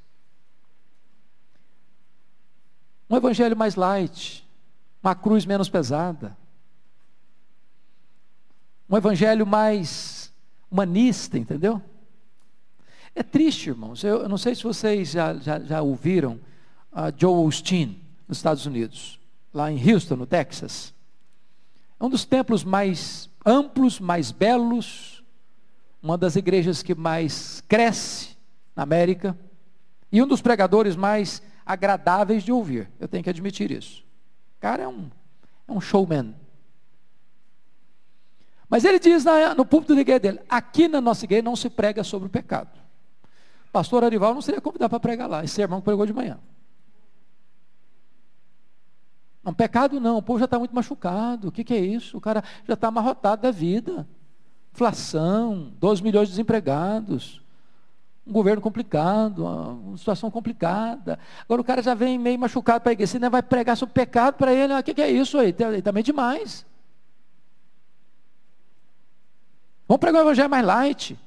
[3.08, 4.46] Um evangelho mais light,
[5.02, 6.36] uma cruz menos pesada.
[8.90, 10.30] Um evangelho mais
[10.70, 11.80] humanista, entendeu?
[13.14, 14.04] É triste, irmãos.
[14.04, 16.38] Eu, eu não sei se vocês já, já, já ouviram
[16.92, 19.18] a Joe Osteen, nos Estados Unidos,
[19.50, 20.92] lá em Houston, no Texas.
[21.98, 25.17] É um dos templos mais amplos, mais belos,
[26.02, 28.36] uma das igrejas que mais cresce
[28.74, 29.36] na América
[30.10, 32.90] e um dos pregadores mais agradáveis de ouvir.
[32.98, 34.02] Eu tenho que admitir isso.
[34.56, 35.10] O cara é um,
[35.66, 36.34] é um showman.
[38.68, 41.68] Mas ele diz na, no púlpito da igreja dele: aqui na nossa igreja não se
[41.68, 42.78] prega sobre o pecado.
[43.72, 45.44] Pastor Arival não seria convidado para pregar lá.
[45.44, 46.38] Esse irmão pregou de manhã.
[49.42, 51.48] Não, pecado não, o povo já está muito machucado.
[51.48, 52.16] O que, que é isso?
[52.16, 54.06] O cara já está amarrotado da vida
[54.78, 57.42] inflação, 12 milhões de desempregados,
[58.24, 61.18] um governo complicado, uma situação complicada.
[61.42, 64.34] Agora o cara já vem meio machucado para a igreja, você vai pregar sobre pecado
[64.34, 65.52] para ele, o que, que, é isso aí?
[65.82, 66.64] Também demais.
[69.88, 71.18] Vamos pregar o evangelho mais light.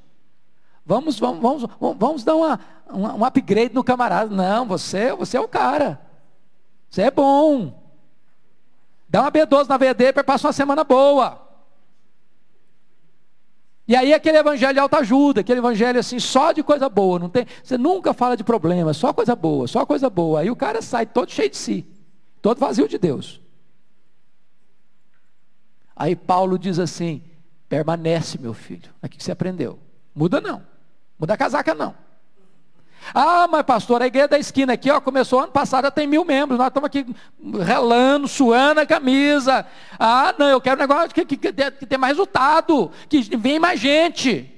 [0.86, 4.34] Vamos, vamos, vamos, vamos dar uma, uma, um upgrade no camarada.
[4.34, 6.00] Não, você, você é o cara.
[6.90, 7.74] Você é bom.
[9.10, 11.41] Dá uma B12 na VD para passar uma semana boa.
[13.92, 17.28] E aí aquele evangelho de alta ajuda, aquele evangelho assim, só de coisa boa, não
[17.28, 20.40] tem, você nunca fala de problema, só coisa boa, só coisa boa.
[20.40, 21.86] Aí o cara sai todo cheio de si,
[22.42, 23.42] todo vazio de Deus.
[25.94, 27.22] Aí Paulo diz assim:
[27.68, 28.90] permanece, meu filho.
[29.02, 29.78] Aqui que você aprendeu.
[30.16, 30.64] Muda não.
[31.20, 31.94] Muda a casaca não.
[33.14, 36.24] Ah, mas pastor, a igreja da esquina aqui, ó, começou ano passado, já tem mil
[36.24, 36.58] membros.
[36.58, 37.06] Nós estamos aqui
[37.66, 39.66] relando, suando a camisa.
[40.00, 43.80] Ah, não, eu quero um negócio que, que, que, que mais resultado, que vem mais
[43.80, 44.50] gente.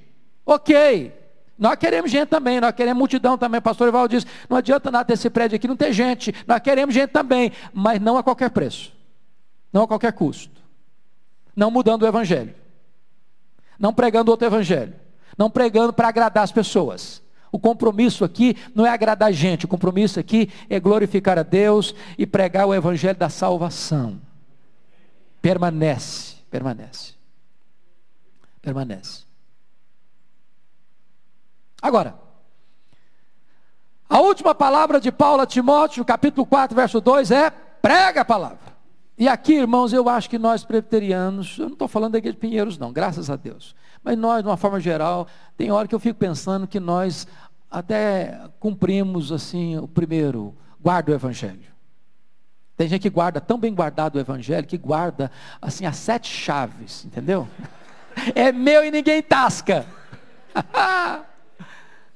[0.44, 1.12] Ok.
[1.58, 3.60] Nós queremos gente também, nós queremos multidão também.
[3.60, 6.34] Pastor Ival diz: não adianta nada ter esse prédio aqui, não ter gente.
[6.46, 8.92] Nós queremos gente também, mas não a qualquer preço,
[9.72, 10.62] não a qualquer custo.
[11.56, 12.52] Não mudando o evangelho,
[13.78, 14.94] não pregando outro evangelho,
[15.38, 17.23] não pregando para agradar as pessoas
[17.54, 21.94] o compromisso aqui não é agradar a gente, o compromisso aqui é glorificar a Deus
[22.18, 24.20] e pregar o evangelho da salvação.
[25.40, 27.14] Permanece, permanece.
[28.60, 29.22] Permanece.
[31.80, 32.16] Agora,
[34.08, 38.74] a última palavra de Paulo a Timóteo, capítulo 4, verso 2 é: prega a palavra.
[39.16, 42.76] E aqui, irmãos, eu acho que nós presbiterianos, eu não estou falando igreja de Pinheiros,
[42.78, 43.76] não, graças a Deus.
[44.04, 45.26] Mas nós, de uma forma geral,
[45.56, 47.26] tem hora que eu fico pensando que nós
[47.78, 51.74] até cumprimos assim o primeiro, guarda o evangelho.
[52.76, 55.30] Tem gente que guarda tão bem guardado o evangelho que guarda
[55.62, 57.48] assim as sete chaves, entendeu?
[58.34, 59.86] É meu e ninguém tasca.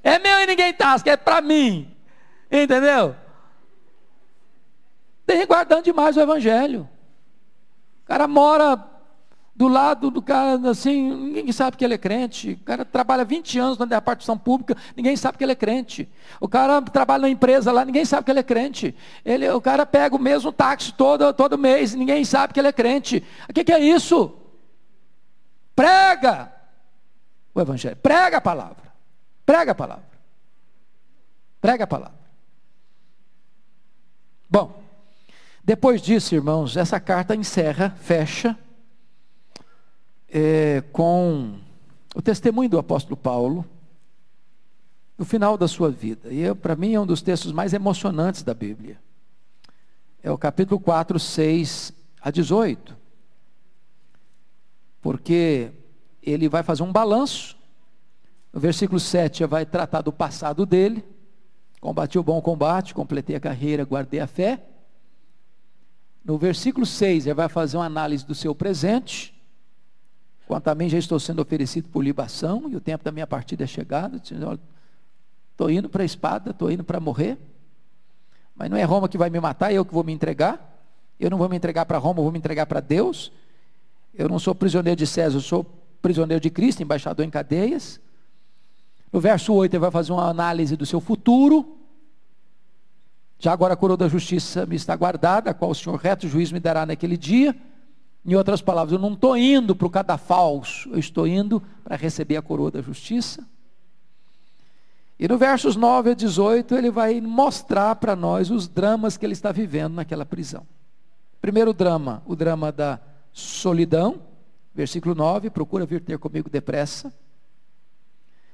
[0.02, 1.94] é meu e ninguém tasca, é para mim.
[2.50, 3.14] Entendeu?
[5.26, 6.88] Tem guardando demais o evangelho.
[8.02, 8.76] O cara mora
[9.58, 12.52] do lado do cara, assim, ninguém sabe que ele é crente.
[12.52, 16.08] O cara trabalha 20 anos na partição pública, ninguém sabe que ele é crente.
[16.40, 18.94] O cara trabalha na empresa lá, ninguém sabe que ele é crente.
[19.24, 22.72] Ele, o cara pega o mesmo táxi todo, todo mês, ninguém sabe que ele é
[22.72, 23.24] crente.
[23.48, 24.32] O que, que é isso?
[25.74, 26.52] Prega
[27.52, 28.92] o Evangelho, prega a palavra.
[29.44, 30.08] Prega a palavra.
[31.60, 32.18] Prega a palavra.
[34.48, 34.84] Bom,
[35.64, 38.56] depois disso, irmãos, essa carta encerra, fecha
[40.28, 41.58] é, com
[42.14, 43.64] o testemunho do apóstolo Paulo,
[45.16, 46.32] no final da sua vida.
[46.32, 49.00] E para mim é um dos textos mais emocionantes da Bíblia.
[50.22, 52.96] É o capítulo 4, 6 a 18.
[55.00, 55.72] Porque
[56.22, 57.56] ele vai fazer um balanço.
[58.52, 61.04] No versículo 7 vai tratar do passado dele.
[61.80, 64.64] Combati o bom combate, completei a carreira, guardei a fé.
[66.24, 69.37] No versículo 6 ele vai fazer uma análise do seu presente.
[70.48, 73.64] Quanto a mim, já estou sendo oferecido por libação, e o tempo da minha partida
[73.64, 74.16] é chegado.
[74.16, 77.36] Estou indo para a espada, estou indo para morrer.
[78.56, 80.82] Mas não é Roma que vai me matar, é eu que vou me entregar.
[81.20, 83.30] Eu não vou me entregar para Roma, eu vou me entregar para Deus.
[84.14, 85.64] Eu não sou prisioneiro de César, eu sou
[86.00, 88.00] prisioneiro de Cristo, embaixador em cadeias.
[89.12, 91.76] No verso 8, ele vai fazer uma análise do seu futuro.
[93.38, 96.50] Já agora a coroa da justiça me está guardada, a qual o Senhor reto juiz
[96.50, 97.54] me dará naquele dia.
[98.24, 102.36] Em outras palavras, eu não estou indo para o cadafalso, eu estou indo para receber
[102.36, 103.46] a coroa da justiça.
[105.18, 109.32] E no versos 9 a 18, ele vai mostrar para nós os dramas que ele
[109.32, 110.66] está vivendo naquela prisão.
[111.40, 113.00] Primeiro drama, o drama da
[113.32, 114.20] solidão,
[114.74, 117.12] versículo 9, procura vir ter comigo depressa.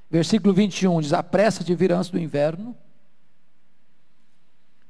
[0.09, 2.75] Versículo 21, diz, apressa de vir antes do inverno.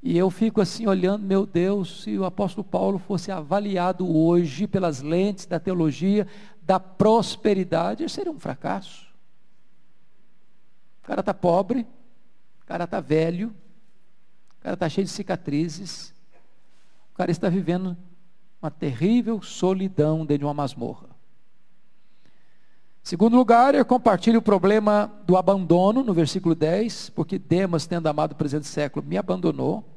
[0.08, 5.02] E eu fico assim olhando, meu Deus, se o apóstolo Paulo fosse avaliado hoje pelas
[5.02, 6.28] lentes da teologia
[6.62, 9.08] da prosperidade, seria um fracasso.
[11.02, 11.88] O cara está pobre,
[12.62, 13.48] o cara está velho,
[14.60, 16.14] o cara está cheio de cicatrizes,
[17.12, 17.98] o cara está vivendo
[18.62, 21.10] uma terrível solidão dentro de uma masmorra.
[23.02, 28.34] Segundo lugar, eu compartilho o problema do abandono, no versículo 10, porque Demas, tendo amado
[28.34, 29.95] o presente século, me abandonou.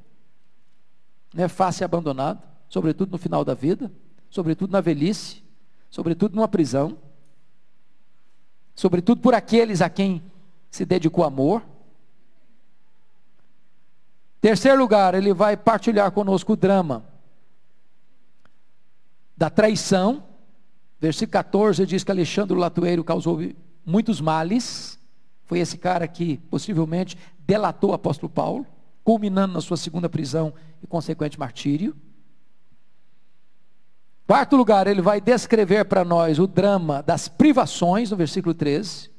[1.39, 3.93] Não é fácil ser abandonado, sobretudo no final da vida,
[4.29, 5.41] sobretudo na velhice,
[5.89, 6.99] sobretudo numa prisão,
[8.75, 10.21] sobretudo por aqueles a quem
[10.69, 11.63] se dedicou amor.
[14.41, 17.05] Terceiro lugar, ele vai partilhar conosco o drama
[19.37, 20.25] da traição.
[21.01, 23.39] Versículo 14 diz que Alexandre Latueiro causou
[23.87, 24.99] muitos males.
[25.45, 27.17] Foi esse cara que possivelmente
[27.47, 28.67] delatou o apóstolo Paulo
[29.09, 30.53] culminando na sua segunda prisão
[30.83, 31.97] e consequente martírio.
[34.27, 39.11] Quarto lugar, ele vai descrever para nós o drama das privações, no versículo 13.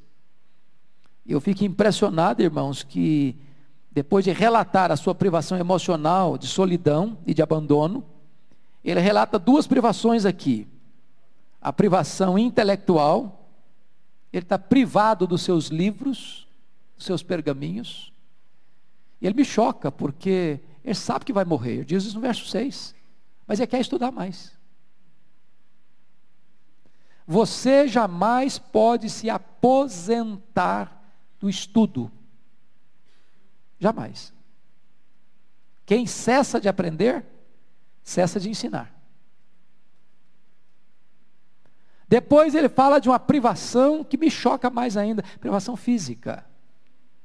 [1.26, 3.36] Eu fico impressionado, irmãos, que
[3.90, 8.04] depois de relatar a sua privação emocional, de solidão e de abandono,
[8.84, 10.68] ele relata duas privações aqui:
[11.60, 13.50] a privação intelectual,
[14.32, 16.46] ele está privado dos seus livros,
[16.96, 18.09] dos seus pergaminhos,
[19.20, 22.46] e ele me choca, porque ele sabe que vai morrer, ele diz isso no verso
[22.46, 22.94] 6,
[23.46, 24.58] mas ele quer estudar mais.
[27.26, 31.00] Você jamais pode se aposentar
[31.38, 32.10] do estudo.
[33.78, 34.32] Jamais.
[35.86, 37.24] Quem cessa de aprender,
[38.02, 38.94] cessa de ensinar.
[42.08, 46.44] Depois ele fala de uma privação que me choca mais ainda, privação física.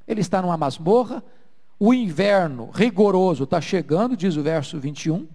[0.07, 1.23] Ele está numa masmorra,
[1.79, 5.27] o inverno rigoroso está chegando, diz o verso 21,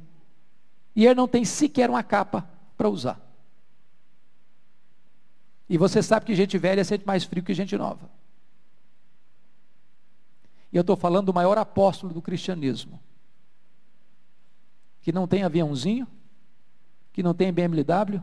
[0.96, 3.20] e ele não tem sequer uma capa para usar.
[5.68, 8.10] E você sabe que gente velha sente mais frio que gente nova.
[10.72, 13.00] E eu estou falando do maior apóstolo do cristianismo.
[15.02, 16.06] Que não tem aviãozinho,
[17.12, 18.22] que não tem BMW,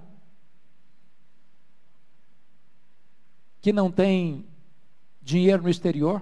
[3.61, 4.45] que não tem
[5.21, 6.21] dinheiro no exterior,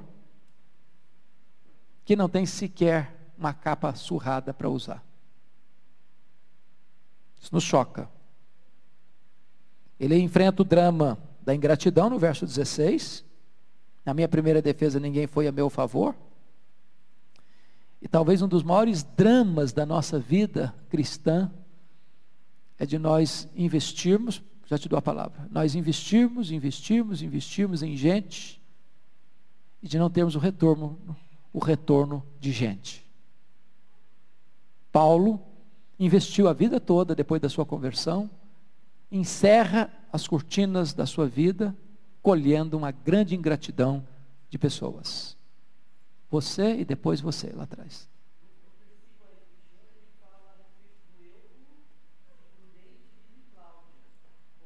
[2.06, 5.04] que não tem sequer uma capa surrada para usar.
[7.42, 8.10] Isso nos choca.
[10.00, 13.26] Ele enfrenta o drama da ingratidão no verso 16.
[14.06, 16.16] Na minha primeira defesa, ninguém foi a meu favor.
[18.02, 21.52] E talvez um dos maiores dramas da nossa vida cristã
[22.78, 28.62] é de nós investirmos, já te dou a palavra, nós investirmos, investirmos, investirmos em gente
[29.82, 31.00] e de não termos o retorno,
[31.56, 33.10] o retorno de gente.
[34.92, 35.42] Paulo
[35.98, 38.30] investiu a vida toda depois da sua conversão
[39.10, 41.74] encerra as cortinas da sua vida
[42.22, 44.06] colhendo uma grande ingratidão
[44.50, 45.38] de pessoas.
[46.30, 48.10] Você e depois você lá atrás.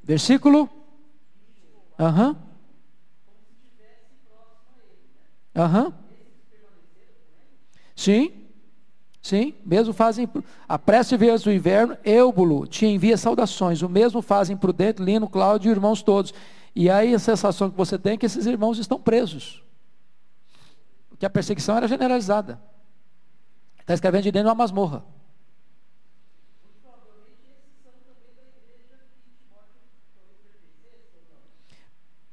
[0.03, 0.67] Versículo?
[1.99, 2.29] Aham.
[2.29, 2.35] Uhum.
[5.55, 5.85] Aham.
[5.85, 6.08] Uhum.
[7.99, 8.31] Sim.
[9.21, 10.25] Sim, mesmo fazem.
[10.69, 13.81] A prece vezes do inverno, Eubulo te envia saudações.
[13.81, 16.33] O mesmo fazem Prudente, Lino, Cláudio e irmãos todos.
[16.73, 19.61] E aí a sensação que você tem é que esses irmãos estão presos.
[21.09, 22.61] Porque a perseguição era generalizada.
[23.81, 25.03] Está escrevendo de dentro de uma masmorra.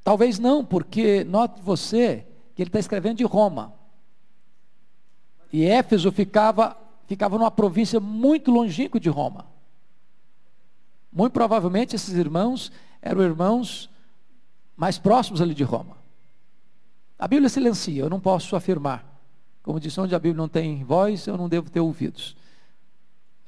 [0.01, 3.76] Talvez não, porque note você que ele está escrevendo de Roma.
[5.51, 6.77] E Éfeso ficava,
[7.07, 9.45] ficava numa província muito longínqua de Roma.
[11.11, 12.71] Muito provavelmente esses irmãos
[13.01, 13.89] eram irmãos
[14.75, 15.97] mais próximos ali de Roma.
[17.17, 19.03] A Bíblia silencia, eu não posso afirmar.
[19.63, 22.37] Como disse, onde a Bíblia não tem voz, eu não devo ter ouvidos.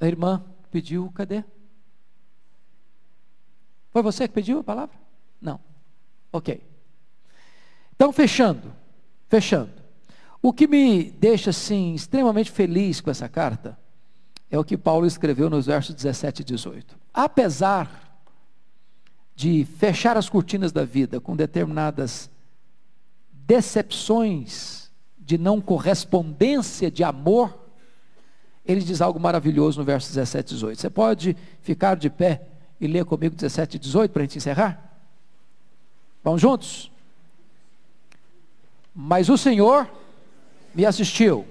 [0.00, 1.44] A irmã pediu, cadê?
[3.90, 4.96] Foi você que pediu a palavra?
[5.40, 5.60] Não.
[6.32, 6.62] Ok.
[7.94, 8.72] Então, fechando,
[9.28, 9.72] fechando.
[10.42, 13.78] O que me deixa assim extremamente feliz com essa carta
[14.50, 16.98] é o que Paulo escreveu nos versos 17 e 18.
[17.12, 18.18] Apesar
[19.34, 22.30] de fechar as cortinas da vida com determinadas
[23.32, 27.58] decepções de não correspondência de amor,
[28.64, 30.80] ele diz algo maravilhoso no verso 17 e 18.
[30.80, 32.46] Você pode ficar de pé
[32.80, 34.90] e ler comigo 17 e 18 para a gente encerrar?
[36.24, 36.90] Vamos juntos?
[38.94, 39.90] Mas o Senhor
[40.74, 41.46] me assistiu,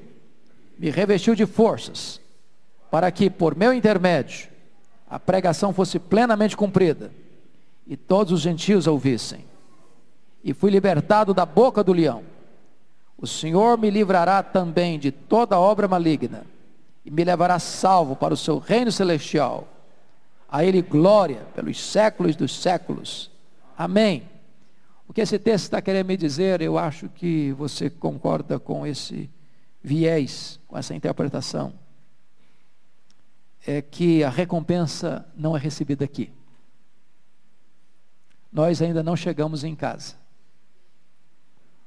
[0.77, 2.19] me revestiu de forças,
[2.89, 4.49] para que, por meu intermédio,
[5.09, 7.11] a pregação fosse plenamente cumprida
[7.85, 9.45] e todos os gentios a ouvissem.
[10.43, 12.23] E fui libertado da boca do leão.
[13.17, 16.45] O Senhor me livrará também de toda obra maligna
[17.03, 19.67] e me levará salvo para o seu reino celestial.
[20.47, 23.29] A Ele glória pelos séculos dos séculos.
[23.77, 24.23] Amém.
[25.09, 29.27] O que esse texto está querendo me dizer, eu acho que você concorda com esse
[29.81, 31.73] viés, com essa interpretação,
[33.65, 36.31] é que a recompensa não é recebida aqui.
[38.53, 40.13] Nós ainda não chegamos em casa.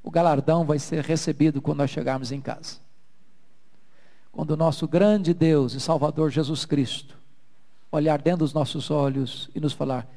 [0.02, 2.78] O galardão vai ser recebido quando nós chegarmos em casa.
[4.32, 7.16] Quando o nosso grande Deus e Salvador Jesus Cristo
[7.92, 10.08] olhar dentro dos nossos olhos e nos falar: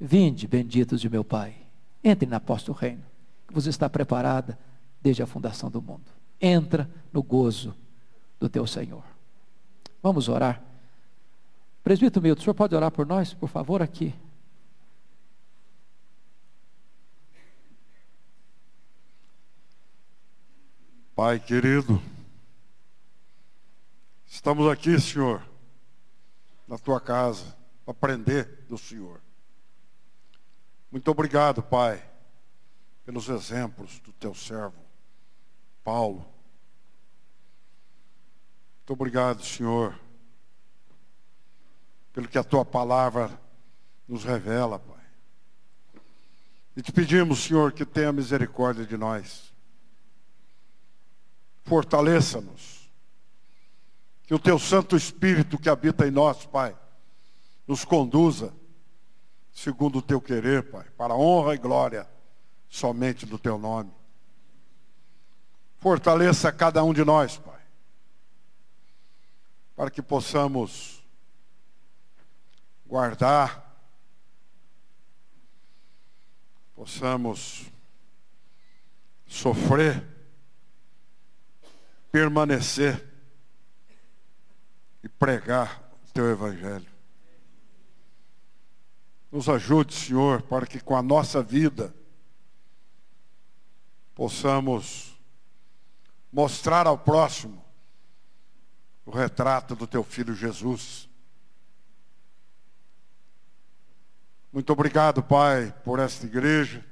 [0.00, 1.67] Vinde, benditos de meu Pai
[2.08, 3.02] entre na posse do reino,
[3.46, 4.58] que você está preparada
[5.00, 6.10] desde a fundação do mundo.
[6.40, 7.74] Entra no gozo
[8.38, 9.04] do teu Senhor.
[10.02, 10.62] Vamos orar.
[11.82, 14.14] Presbítero Milton, o senhor pode orar por nós, por favor, aqui?
[21.14, 22.00] Pai querido,
[24.24, 25.42] estamos aqui, Senhor,
[26.68, 29.20] na tua casa, para aprender do Senhor.
[30.90, 32.02] Muito obrigado, Pai,
[33.04, 34.82] pelos exemplos do teu servo,
[35.84, 36.26] Paulo.
[38.78, 39.98] Muito obrigado, Senhor,
[42.12, 43.38] pelo que a tua palavra
[44.08, 44.98] nos revela, Pai.
[46.74, 49.52] E te pedimos, Senhor, que tenha misericórdia de nós.
[51.64, 52.88] Fortaleça-nos.
[54.22, 56.78] Que o teu Santo Espírito que habita em nós, Pai,
[57.66, 58.54] nos conduza
[59.58, 62.08] segundo o teu querer, Pai, para a honra e glória
[62.68, 63.92] somente do teu nome.
[65.78, 67.60] Fortaleça cada um de nós, Pai,
[69.74, 71.02] para que possamos
[72.86, 73.76] guardar,
[76.76, 77.66] possamos
[79.26, 80.06] sofrer,
[82.12, 83.04] permanecer
[85.02, 86.97] e pregar o teu evangelho.
[89.30, 91.94] Nos ajude, Senhor, para que com a nossa vida
[94.14, 95.16] possamos
[96.32, 97.62] mostrar ao próximo
[99.04, 101.08] o retrato do teu filho Jesus.
[104.50, 106.84] Muito obrigado, Pai, por esta igreja.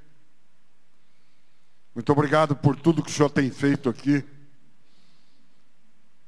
[1.95, 4.23] Muito obrigado por tudo que o Senhor tem feito aqui.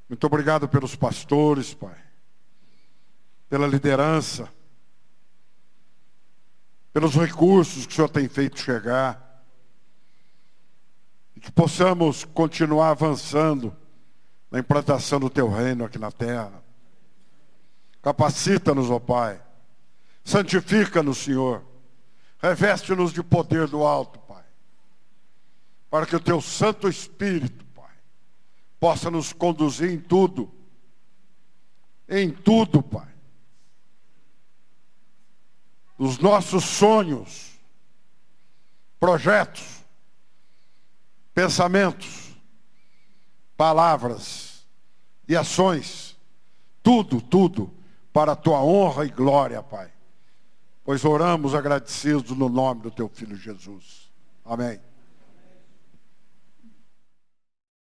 [0.09, 2.03] Muito obrigado pelos pastores, Pai,
[3.51, 4.51] pela liderança
[6.99, 9.45] pelos recursos que o Senhor tem feito chegar.
[11.37, 13.73] E que possamos continuar avançando
[14.51, 16.61] na implantação do teu reino aqui na terra.
[18.03, 19.41] Capacita-nos, ó Pai.
[20.25, 21.63] Santifica-nos, Senhor.
[22.43, 24.43] Reveste-nos de poder do alto, Pai.
[25.89, 27.95] Para que o teu Santo Espírito, Pai,
[28.81, 30.53] possa nos conduzir em tudo.
[32.09, 33.08] Em tudo, Pai
[35.99, 37.59] os nossos sonhos,
[39.01, 39.85] projetos,
[41.35, 42.35] pensamentos,
[43.57, 44.65] palavras
[45.29, 46.17] e ações,
[46.83, 47.71] tudo, tudo,
[48.13, 49.93] para a tua honra e glória, Pai.
[50.85, 54.11] Pois oramos agradecidos no nome do teu filho Jesus.
[54.45, 54.88] Amém.